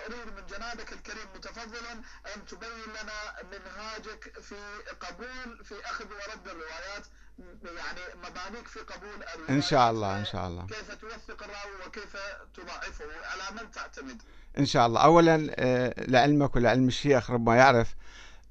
أريد 0.06 0.28
من 0.36 0.46
جنابك 0.50 0.94
الكريم 0.94 1.28
متفضلا 1.36 1.92
أن 2.36 2.46
تبين 2.46 2.90
لنا 2.90 3.44
منهاجك 3.52 4.40
في 4.42 4.56
قبول 5.00 5.66
في 5.66 5.86
أخذ 5.86 6.06
ورد 6.06 6.48
الروايات 6.48 7.06
يعني 7.64 8.00
مبانيك 8.16 8.68
في 8.68 8.80
قبول 8.80 9.10
الروايات. 9.10 9.50
إن 9.50 9.62
شاء 9.62 9.92
الله 9.92 10.20
إن 10.20 10.26
شاء 10.26 10.48
الله. 10.48 10.68
كيف 10.68 10.92
توثق 10.92 11.44
الراوي 11.44 11.88
وكيف 11.88 12.18
تضعفه؟ 12.54 13.06
على 13.26 13.62
من 13.62 13.72
تعتمد؟ 13.72 14.22
إن 14.58 14.66
شاء 14.66 14.88
الله. 14.88 15.04
أولا 15.04 15.38
لعلمك 15.98 16.56
ولعلم 16.56 16.88
الشيخ 16.88 17.32
ربما 17.32 17.56
يعرف 17.56 17.96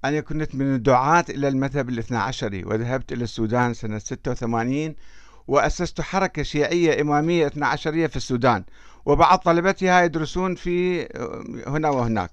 أنا 0.04 0.20
كنت 0.20 0.54
من 0.54 0.74
الدعاة 0.74 1.24
إلى 1.30 1.48
المذهب 1.48 1.88
الاثنى 1.88 2.18
عشري 2.18 2.64
وذهبت 2.64 3.12
إلى 3.12 3.24
السودان 3.24 3.74
سنة 3.74 3.98
86 3.98 4.94
وأسست 5.48 6.00
حركة 6.00 6.42
شيعية 6.42 7.00
إمامية 7.00 7.46
اثنا 7.46 7.66
عشرية 7.66 8.06
في 8.06 8.16
السودان 8.16 8.64
وبعض 9.06 9.38
طلبتها 9.38 10.02
يدرسون 10.02 10.54
في 10.54 11.02
هنا 11.66 11.90
وهناك. 11.90 12.30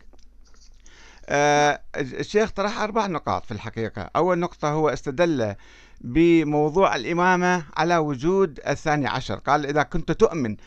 الشيخ 1.95 2.51
طرح 2.51 2.81
أربع 2.81 3.07
نقاط 3.07 3.45
في 3.45 3.51
الحقيقة. 3.51 4.09
أول 4.15 4.39
نقطة 4.39 4.69
هو 4.69 4.89
استدل 4.89 5.55
بموضوع 6.01 6.95
الإمامة 6.95 7.63
على 7.77 7.97
وجود 7.97 8.59
الثاني 8.67 9.07
عشر. 9.07 9.35
قال 9.35 9.65
إذا 9.65 9.83
كنت 9.83 10.11
تؤمن 10.11 10.57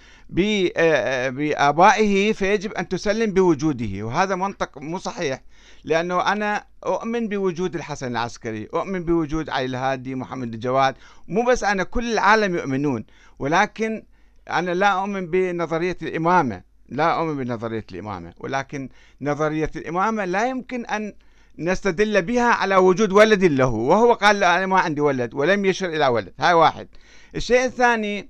بآبائه 1.31 2.33
فيجب 2.33 2.73
أن 2.73 2.89
تسلم 2.89 3.33
بوجوده. 3.33 4.03
وهذا 4.03 4.35
منطق 4.35 4.79
مو 4.79 4.99
صحيح 4.99 5.43
لأنه 5.85 6.33
أنا 6.33 6.65
أؤمن 6.87 7.29
بوجود 7.29 7.75
الحسن 7.75 8.07
العسكري 8.07 8.69
أؤمن 8.75 9.05
بوجود 9.05 9.51
علي 9.51 9.65
الهادي 9.65 10.15
محمد 10.15 10.55
الجواد. 10.55 10.95
مو 11.29 11.45
بس 11.45 11.65
أنا 11.65 11.85
كل 11.85 12.13
العالم 12.13 12.55
يؤمنون 12.55 13.05
ولكن 13.39 14.05
أنا 14.51 14.71
لا 14.71 14.89
أؤمن 14.89 15.27
بنظرية 15.31 15.97
الإمامة. 16.03 16.74
لا 16.89 17.19
أؤمن 17.19 17.45
بنظرية 17.45 17.85
الإمامة 17.93 18.35
ولكن 18.41 18.89
نظرية 19.21 19.71
الإمامة 19.77 20.25
لا 20.25 20.49
يمكن 20.49 20.87
أن 20.87 21.15
نستدل 21.59 22.23
بها 22.23 22.49
على 22.53 22.77
وجود 22.77 23.13
ولد 23.13 23.45
له 23.45 23.69
وهو 23.69 24.13
قال 24.13 24.45
أنا 24.45 24.67
ما 24.67 24.81
عندي 24.81 25.01
ولد 25.01 25.35
ولم 25.35 25.65
يشر 25.65 25.89
إلى 25.89 26.07
ولد. 26.07 26.33
هاي 26.41 26.53
واحد. 26.53 26.89
الشيء 27.37 27.65
الثاني 27.65 28.29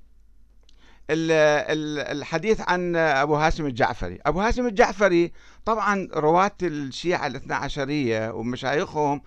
الحديث 1.09 2.61
عن 2.61 2.95
أبو 2.95 3.35
هاشم 3.35 3.65
الجعفري. 3.65 4.19
أبو 4.25 4.41
هاشم 4.41 4.67
الجعفري 4.67 5.31
طبعا 5.65 6.07
رواة 6.13 6.57
الشيعة 6.63 7.27
الاثنى 7.27 7.53
عشرية 7.53 8.31
ومشايخهم 8.31 9.21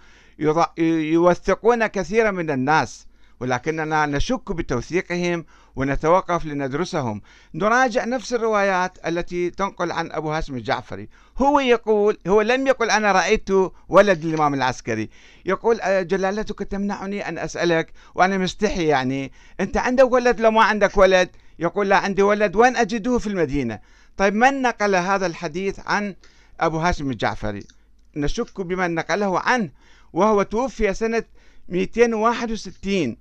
يوثقون 0.78 1.86
كثيرا 1.86 2.30
من 2.30 2.50
الناس. 2.50 3.07
ولكننا 3.40 4.06
نشك 4.06 4.52
بتوثيقهم 4.52 5.44
ونتوقف 5.76 6.46
لندرسهم. 6.46 7.20
نراجع 7.54 8.04
نفس 8.04 8.32
الروايات 8.32 8.98
التي 9.06 9.50
تنقل 9.50 9.92
عن 9.92 10.12
أبو 10.12 10.32
هاشم 10.32 10.54
الجعفري. 10.54 11.08
هو 11.38 11.60
يقول 11.60 12.18
هو 12.26 12.40
لم 12.40 12.66
يقل 12.66 12.90
أنا 12.90 13.12
رأيت 13.12 13.48
ولد 13.88 14.24
الإمام 14.24 14.54
العسكري. 14.54 15.08
يقول 15.44 15.80
أه، 15.80 16.02
جلالتك 16.02 16.58
تمنعني 16.58 17.28
أن 17.28 17.38
أسألك 17.38 17.92
وأنا 18.14 18.38
مستحي 18.38 18.86
يعني. 18.86 19.32
أنت 19.60 19.76
عندك 19.76 20.12
ولد 20.12 20.40
لو 20.40 20.50
ما 20.50 20.62
عندك 20.62 20.96
ولد؟ 20.96 21.28
يقول 21.58 21.88
لا 21.88 21.96
عندي 21.96 22.22
ولد. 22.22 22.56
وين 22.56 22.76
أجده 22.76 23.18
في 23.18 23.26
المدينة؟ 23.26 23.78
طيب 24.16 24.34
من 24.34 24.62
نقل 24.62 24.94
هذا 24.94 25.26
الحديث 25.26 25.80
عن 25.86 26.14
أبو 26.60 26.78
هاشم 26.78 27.10
الجعفري؟ 27.10 27.64
نشك 28.16 28.60
بمن 28.60 28.94
نقله 28.94 29.40
عنه 29.40 29.70
وهو 30.12 30.42
توفي 30.42 30.94
سنة 30.94 31.24
261 31.68 33.16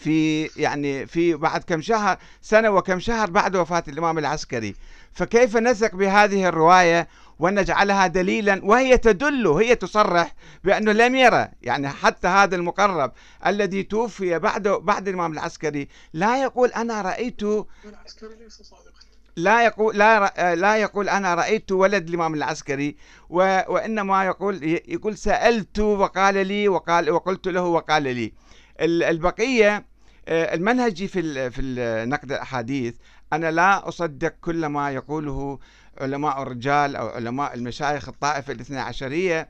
في 0.00 0.50
يعني 0.56 1.06
في 1.06 1.34
بعد 1.34 1.64
كم 1.64 1.80
شهر 1.82 2.18
سنة 2.42 2.70
وكم 2.70 3.00
شهر 3.00 3.30
بعد 3.30 3.56
وفاة 3.56 3.84
الإمام 3.88 4.18
العسكري. 4.18 4.74
فكيف 5.12 5.56
نثق 5.56 5.94
بهذه 5.94 6.48
الرواية 6.48 7.08
ونجعلها 7.38 8.06
دليلا؟ 8.06 8.60
وهي 8.64 8.98
تدل 8.98 9.46
هي 9.46 9.74
تصرح 9.74 10.34
بأنه 10.64 10.92
لم 10.92 11.14
يرى. 11.14 11.48
يعني 11.62 11.88
حتى 11.88 12.28
هذا 12.28 12.56
المقرب 12.56 13.12
الذي 13.46 13.82
توفي 13.82 14.38
بعد 14.38 14.68
بعد 14.68 15.08
الإمام 15.08 15.32
العسكري 15.32 15.88
لا 16.12 16.42
يقول 16.42 16.68
أنا 16.68 17.02
رأيت 17.02 17.42
العسكري 17.42 18.34
ليس 18.40 18.62
صادقا 18.62 19.00
لا 19.36 19.64
يقول 19.64 19.98
لا 19.98 20.54
لا 20.54 20.76
يقول 20.76 21.08
أنا 21.08 21.34
رأيت 21.34 21.72
ولد 21.72 22.08
الإمام 22.08 22.34
العسكري. 22.34 22.96
وإنما 23.28 24.24
يقول 24.24 24.62
يقول 24.64 25.16
سألت 25.16 25.78
وقال 25.78 26.46
لي 26.46 26.68
وقال 26.68 27.10
وقلت 27.10 27.48
له 27.48 27.62
وقال 27.62 28.02
لي. 28.02 28.32
البقية 28.80 29.89
المنهجي 30.30 31.08
في 31.08 31.50
في 31.50 31.62
نقد 32.08 32.32
الأحاديث 32.32 32.94
أنا 33.32 33.50
لا 33.50 33.88
أصدق 33.88 34.34
كل 34.40 34.66
ما 34.66 34.90
يقوله 34.90 35.58
علماء 36.00 36.42
الرجال 36.42 36.96
أو 36.96 37.08
علماء 37.08 37.54
المشايخ 37.54 38.08
الطائفة 38.08 38.52
الاثنى 38.52 38.78
عشرية 38.78 39.48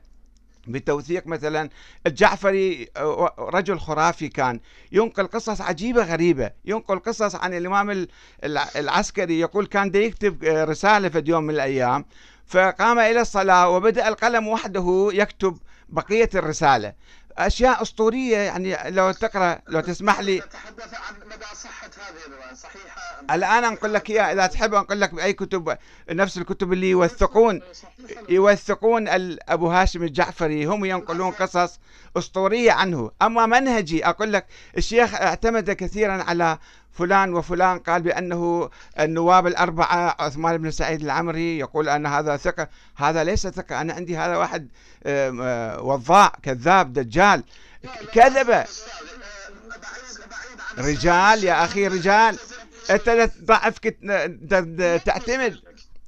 بتوثيق 0.67 1.27
مثلا. 1.27 1.69
الجعفري 2.07 2.89
آه، 2.97 3.35
رجل 3.39 3.79
خرافي 3.79 4.27
كان 4.29 4.59
ينقل 4.91 5.27
قصص 5.27 5.61
عجيبة 5.61 6.03
غريبة 6.03 6.51
ينقل 6.65 6.99
قصص 6.99 7.35
عن 7.35 7.53
الإمام 7.53 8.07
العسكري 8.75 9.39
يقول 9.39 9.65
كان 9.65 9.91
دا 9.91 9.99
يكتب 9.99 10.43
آه، 10.43 10.63
رسالة 10.63 11.09
في 11.09 11.23
يوم 11.25 11.43
من 11.43 11.53
الأيام. 11.53 12.05
فقام 12.45 12.99
إلى 12.99 13.21
الصلاة 13.21 13.69
وبدأ 13.69 14.07
القلم 14.07 14.47
وحده 14.47 15.09
يكتب 15.13 15.57
بقية 15.89 16.29
الرسالة. 16.35 16.93
أشياء 17.37 17.81
أسطورية 17.81 18.37
يعني 18.37 18.77
لو 18.89 19.11
تقرأ 19.11 19.59
لو 19.67 19.79
تسمح 19.79 20.19
لي. 20.19 20.39
تتحدث 20.41 20.93
عن 20.93 21.15
مدى 21.25 21.45
صحة 21.53 21.87
هذه 21.87 22.25
الرواية 22.27 22.53
صحيحة 22.53 23.01
الآن 23.31 23.63
انقل 23.63 23.93
لك 23.93 24.09
إياها 24.09 24.33
إذا 24.33 24.47
تحب 24.47 24.73
انقل 24.73 25.01
لك 25.01 25.13
بأي 25.13 25.33
كتب 25.33 25.77
نفس 26.09 26.37
الكتب 26.37 26.73
اللي 26.73 26.89
يوثقون 26.89 27.61
يوثقون 28.29 29.05
أبو 29.49 29.67
هاشم 29.71 30.03
الجعفري 30.03 30.65
هم 30.65 30.85
ينقلون 30.85 31.31
قصص 31.31 31.79
أسطورية 32.17 32.71
عنه. 32.71 33.11
أما 33.21 33.45
منهجي 33.45 34.05
أقول 34.05 34.33
لك 34.33 34.45
الشيخ 34.77 35.13
اعتمد 35.13 35.71
كثيرا 35.71 36.23
على 36.23 36.57
فلان 36.93 37.33
وفلان 37.33 37.79
قال 37.79 38.01
بأنه 38.01 38.69
النواب 38.99 39.47
الأربعة 39.47 40.15
عثمان 40.19 40.57
بن 40.57 40.71
سعيد 40.71 41.01
العمري 41.01 41.59
يقول 41.59 41.89
أن 41.89 42.05
هذا 42.05 42.37
ثقة 42.37 42.67
هذا 42.95 43.23
ليس 43.23 43.47
ثقة 43.47 43.81
أنا 43.81 43.93
عندي 43.93 44.17
هذا 44.17 44.37
واحد 44.37 44.67
آه، 45.03 45.81
وضاع 45.81 46.33
كذاب 46.43 46.93
دجال. 46.93 47.43
كذب. 48.13 48.65
رجال 50.77 51.43
يا 51.43 51.65
أخي 51.65 51.87
رجال. 51.87 52.37
أنت 52.89 53.31
تضعف 53.39 53.79
تعتمد 55.05 55.59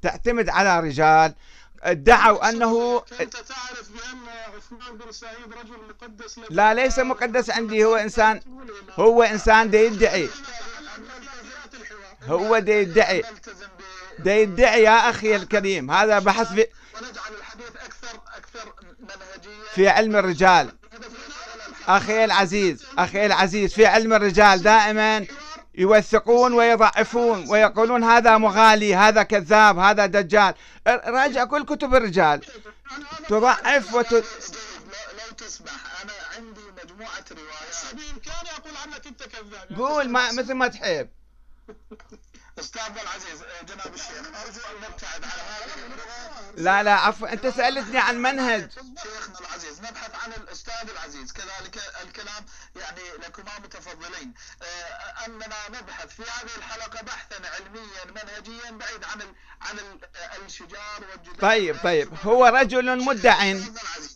تعتمد 0.01 0.49
على 0.49 0.79
رجال. 0.79 1.33
ادعوا 1.83 2.49
أنه 2.49 3.03
انت 3.21 3.33
تعرف 3.33 3.89
بان 3.93 4.19
عثمان 4.57 4.97
بن 4.97 5.11
سعيد 5.11 5.53
رجل 5.63 5.77
مقدس 5.89 6.39
لا 6.49 6.73
ليس 6.73 6.99
مقدس 6.99 7.49
عندي 7.49 7.85
هو 7.85 7.95
إنسان 7.95 8.41
هو 8.99 9.23
إنسان 9.23 9.73
يدعي 9.73 10.29
هو 12.27 12.59
ده 12.59 12.73
يدعي. 12.73 13.23
ده 14.19 14.31
يدعي 14.31 14.83
يا 14.83 15.09
أخي 15.09 15.35
الكريم. 15.35 15.91
هذا 15.91 16.19
بحث 16.19 16.47
في 16.53 16.67
ونجعل 16.95 17.33
الحديث 17.39 17.67
أكثر 17.85 18.19
أكثر 18.37 18.73
منهجية 18.99 19.63
في 19.73 19.87
علم 19.87 20.15
الرجال. 20.15 20.71
أخي 21.87 22.25
العزيز 22.25 22.85
أخي 22.97 23.25
العزيز 23.25 23.73
في 23.73 23.85
علم 23.85 24.13
الرجال 24.13 24.63
دائما 24.63 25.25
يوثقون 25.75 26.53
ويضعفون 26.53 27.49
ويقولون 27.49 28.03
هذا 28.03 28.37
مغالي 28.37 28.95
هذا 28.95 29.23
كذاب 29.23 29.77
هذا 29.77 30.05
دجال. 30.05 30.53
راجع 30.87 31.45
كل 31.45 31.65
كتب 31.65 31.95
الرجال. 31.95 32.41
تضعف 33.29 33.93
وت... 33.93 34.11
لو 34.13 34.21
تسمح 35.37 35.71
أنا 36.03 36.13
عندي 36.35 36.61
مجموعة 36.83 37.25
روايات. 37.31 37.93
بإمكاني 37.93 38.49
أقول 38.57 38.73
عنك 38.83 39.07
أنت 39.07 39.23
كذاب. 39.23 39.79
قول 39.79 40.09
ما 40.09 40.31
مثل 40.31 40.53
ما 40.53 40.67
تحب. 40.67 41.09
استاذنا 42.59 43.01
العزيز 43.01 43.43
جناب 43.67 43.93
الشيخ 43.93 44.27
أرجو 44.45 44.59
أن 44.59 44.89
نبتعد 44.89 45.23
على 45.23 45.41
هذا 45.41 45.63
لا 46.57 46.83
لا 46.83 46.93
عفوا 46.93 47.33
أنت 47.33 47.47
سألتني 47.47 47.97
عن 47.97 48.17
منهج. 48.17 48.69
شيخنا 48.71 49.39
العزيز 49.39 49.79
نبحث 49.79 50.11
عن 50.23 50.31
الأستاذ 50.31 50.89
العزيز. 50.89 51.33
كذلك 51.33 51.79
الكلام 52.03 52.45
يعني 52.75 53.17
لكما 53.27 53.59
متفضلين. 53.63 54.33
آه، 54.61 55.25
أننا 55.25 55.55
نبحث 55.69 56.07
في 56.07 56.21
هذه 56.21 56.57
الحلقة 56.57 57.01
بحثا 57.03 57.35
علميا 57.35 58.05
منهجيا 58.05 58.71
بعيد 58.71 59.03
عن 59.03 59.21
عن 59.61 59.77
الشجار 60.45 61.03
والجدار. 61.11 61.39
طيب 61.39 61.77
طيب. 61.83 62.09
هو 62.25 62.45
رجل 62.45 63.03
مدع 63.03 63.53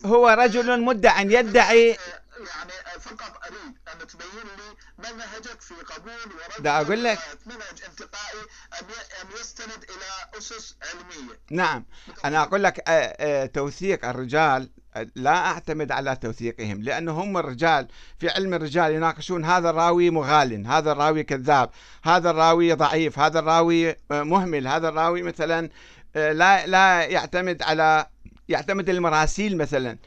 هو 0.04 0.28
رجل 0.28 0.80
مدع 0.80 1.20
يدعي 1.20 1.92
آه، 1.92 2.17
يعني 2.46 3.00
فقط 3.00 3.40
أريد 3.46 3.74
أن 3.92 4.06
تبين 4.06 4.44
لي 4.56 4.76
منهجك 4.98 5.60
في 5.60 5.74
قبول 5.74 6.12
ورد 6.12 6.62
ده 6.62 6.80
أقول 6.80 7.04
لك. 7.04 7.18
منهج 7.46 7.82
انتقائي 7.88 8.40
أن 8.80 9.40
يستند 9.40 9.84
إلى 9.84 10.38
أسس 10.38 10.76
علمية. 10.82 11.38
نعم. 11.50 11.84
أنا 12.24 12.42
أقول 12.42 12.62
لك 12.62 12.88
آه، 12.88 12.90
آه، 12.90 13.46
توثيق 13.46 14.04
الرجال 14.04 14.70
لا 15.14 15.36
أعتمد 15.36 15.92
على 15.92 16.16
توثيقهم 16.16 16.82
لأنه 16.82 17.12
هم 17.12 17.36
الرجال 17.36 17.88
في 18.18 18.28
علم 18.28 18.54
الرجال 18.54 18.92
يناقشون 18.92 19.44
هذا 19.44 19.70
الراوي 19.70 20.10
مغال 20.10 20.66
هذا 20.66 20.92
الراوي 20.92 21.22
كذاب 21.22 21.70
هذا 22.02 22.30
الراوي 22.30 22.72
ضعيف 22.72 23.18
هذا 23.18 23.38
الراوي 23.38 23.90
آه، 23.90 23.96
مهمل 24.10 24.68
هذا 24.68 24.88
الراوي 24.88 25.22
مثلا 25.22 25.70
لا 26.14 26.66
لا 26.66 27.04
يعتمد 27.04 27.62
على 27.62 28.06
يعتمد 28.48 28.88
المراسيل 28.88 29.56
مثلا. 29.56 29.98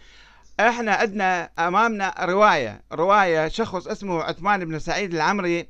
إحنا 0.69 0.93
عندنا 0.93 1.49
امامنا 1.59 2.13
رواية. 2.19 2.81
رواية 2.93 3.47
شخص 3.47 3.87
اسمه 3.87 4.23
عثمان 4.23 4.65
بن 4.65 4.79
سعيد 4.79 5.13
العمري 5.13 5.69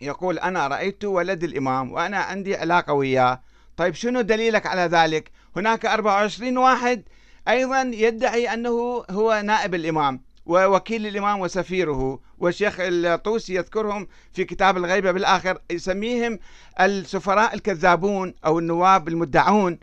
يقول 0.00 0.38
أنا 0.38 0.68
رأيت 0.68 1.04
ولد 1.04 1.44
الإمام 1.44 1.92
وأنا 1.92 2.18
عندي 2.18 2.56
علاقة 2.56 2.92
وياه. 2.92 3.42
طيب 3.76 3.94
شنو 3.94 4.20
دليلك 4.20 4.66
على 4.66 4.80
ذلك؟ 4.80 5.30
هناك 5.56 5.86
24 5.86 6.58
واحد 6.58 7.02
أيضا 7.48 7.82
يدعي 7.82 8.54
أنه 8.54 9.04
هو 9.10 9.42
نائب 9.44 9.74
الإمام 9.74 10.20
ووكيل 10.46 11.06
الإمام 11.06 11.40
وسفيره. 11.40 12.20
والشيخ 12.38 12.76
الطوسي 12.80 13.54
يذكرهم 13.54 14.08
في 14.32 14.44
كتاب 14.44 14.76
الغيبة 14.76 15.12
بالآخر 15.12 15.58
يسميهم 15.70 16.38
السفراء 16.80 17.54
الكذابون 17.54 18.34
أو 18.46 18.58
النواب 18.58 19.08
المدعون. 19.08 19.78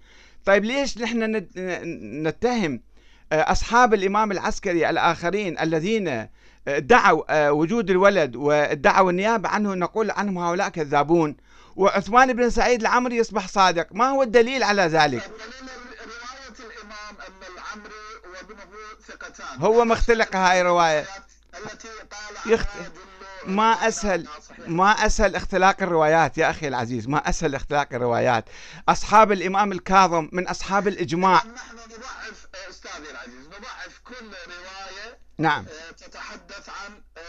طيب 0.46 0.66
ليش 0.66 0.98
نحن 0.98 1.46
نتهم 2.28 2.82
أصحاب 3.32 3.94
الإمام 3.94 4.32
العسكري 4.32 4.90
الآخرين 4.90 5.60
الذين 5.60 6.28
ادعوا 6.68 7.24
آه، 7.30 7.52
وجود 7.52 7.90
الولد 7.90 8.36
وادعوا 8.36 9.12
النيابة 9.12 9.50
عنه 9.50 9.74
نقول 9.74 10.12
عنهم 10.12 10.38
هؤلاء 10.38 10.70
كذابون. 10.70 11.36
وعثمان 11.76 12.34
بن 12.34 12.50
سعيد 12.50 12.82
العمري 12.82 13.18
يصبح 13.18 13.48
صادق. 13.48 13.88
ما 13.92 14.10
هو 14.10 14.24
الدليل 14.24 14.64
على 14.64 14.82
ذلك؟ 14.82 15.32
ثقتان. 19.08 19.60
هو 19.60 19.86
مختلق 19.86 20.36
هاي 20.36 20.62
الرواية 20.62 21.06
التي 21.66 21.88
يخت... 22.46 22.68
ما 23.46 23.72
أسهل 23.88 24.28
ما 24.68 24.92
أسهل 24.92 25.36
اختلاق 25.36 25.76
الروايات 25.82 26.38
يا 26.38 26.50
أخي 26.50 26.68
العزيز. 26.68 27.08
ما 27.08 27.30
أسهل 27.30 27.56
اختلاق 27.56 27.88
الروايات. 27.94 28.46
أصحاب 28.90 29.32
الإمام 29.32 29.72
الكاظم 29.72 30.30
من 30.32 30.48
أصحاب 30.48 30.88
الإجماع. 30.88 31.44
أستاذي 32.88 33.12
العزيز 33.12 33.48
نضعف 33.48 34.00
كل 34.04 34.26
رواية 34.48 35.20
نعم. 35.38 35.66
آه، 35.68 35.92
تتحدث 35.92 36.57
عن 36.86 37.02
آه، 37.18 37.22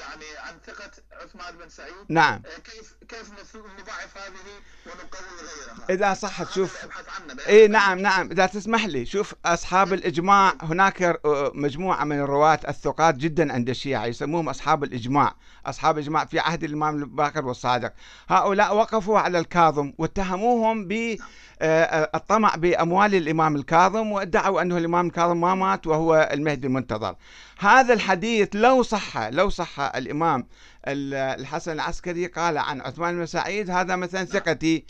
يعني 0.00 0.38
عن 0.48 0.54
ثقة 0.66 0.90
عثمان 1.22 1.56
بن 1.64 1.68
سعيد. 1.68 1.92
نعم. 2.08 2.34
آه، 2.46 2.60
كيف 2.60 2.94
كيف 3.08 3.30
نضعف 3.56 4.18
هذه 4.18 4.52
ونقوي 4.86 5.36
غيرها؟ 5.40 5.86
إذا 5.90 6.14
صحت 6.14 6.40
هذا 6.46 6.54
شوف. 6.54 6.84
اللي 6.84 6.92
أبحث 6.94 7.04
عنه 7.20 7.34
بيان 7.34 7.38
اي 7.48 7.64
التاريخ. 7.64 7.70
نعم 7.70 7.98
نعم. 7.98 8.30
إذا 8.30 8.46
تسمح 8.46 8.86
لي 8.86 9.06
شوف 9.06 9.34
أصحاب 9.44 9.92
الإجماع 9.92 10.52
هناك 10.62 11.02
ر- 11.02 11.18
مجموعة 11.54 12.04
من 12.04 12.20
الرواة 12.20 12.60
الثقات 12.68 13.14
جدا 13.14 13.52
عند 13.52 13.68
الشيعة 13.68 14.06
يسموهم 14.06 14.48
أصحاب 14.48 14.84
الإجماع. 14.84 15.34
أصحاب 15.66 15.98
الإجماع 15.98 16.24
في 16.24 16.38
عهد 16.38 16.64
الإمام 16.64 16.96
الباقر 16.96 17.46
والصادق. 17.46 17.92
هؤلاء 18.28 18.76
وقفوا 18.76 19.18
على 19.18 19.38
الكاظم 19.38 19.92
واتهموهم 19.98 20.88
ب 20.88 21.16
آه، 21.62 22.10
الطمع 22.14 22.54
بأموال 22.54 23.14
الإمام 23.14 23.56
الكاظم 23.56 24.12
وادعوا 24.12 24.62
أنه 24.62 24.78
الإمام 24.78 25.06
الكاظم 25.06 25.40
ما 25.40 25.54
مات 25.54 25.86
وهو 25.86 26.28
المهدي 26.32 26.66
المنتظر. 26.66 27.16
هذا 27.58 27.94
الحديث 27.94 28.48
لو 28.54 28.82
صح 28.82 28.95
لو 29.30 29.48
صح 29.48 29.80
الإمام 29.80 30.46
ال- 30.86 31.14
الحسن 31.40 31.72
العسكري 31.72 32.26
قال 32.26 32.58
عن 32.58 32.80
عثمان 32.80 33.16
بن 33.16 33.26
سعيد 33.26 33.70
هذا 33.70 33.96
مثلا 33.96 34.24
ثقتي. 34.24 34.84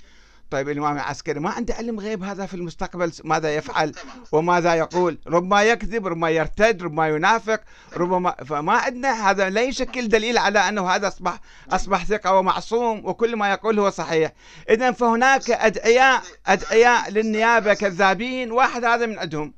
طيب 0.51 0.69
الإمام 0.69 0.97
العسكري 0.97 1.41
ما 1.41 1.51
عنده 1.51 1.75
علم 1.75 2.01
غيب 2.01 2.23
هذا 2.23 2.47
في 2.47 2.55
المستقبل 2.55 3.13
ماذا 3.25 3.55
يفعل 3.55 3.91
تمام. 3.91 4.25
وماذا 4.33 4.75
يقول؟ 4.75 5.19
ربما 5.27 5.63
يكذب 5.63 6.07
ربما 6.07 6.31
يرتد 6.31 6.83
ربما 6.83 7.09
ينافق 7.09 7.61
ربما 7.97 8.31
فما 8.31 8.73
عندنا 8.73 9.31
هذا 9.31 9.51
لا 9.51 9.63
يشكل 9.63 10.09
دليل 10.09 10.39
على 10.39 10.59
أنه 10.59 10.89
هذا 10.91 11.09
أصبح 11.09 11.41
أصبح 11.71 12.05
ثقة 12.05 12.33
ومعصوم 12.33 13.07
وكل 13.07 13.37
ما 13.37 13.51
يقول 13.51 13.79
هو 13.79 13.91
صحيح. 13.91 14.33
إذا 14.71 14.91
فهناك 14.91 15.51
أدعياء 15.51 16.23
أدعياء 16.47 17.11
للنيابة 17.11 17.75
كذابين 17.75 18.53
واحد 18.53 18.85
هذا 18.85 19.07
من 19.07 19.19
عندهم. 19.19 19.55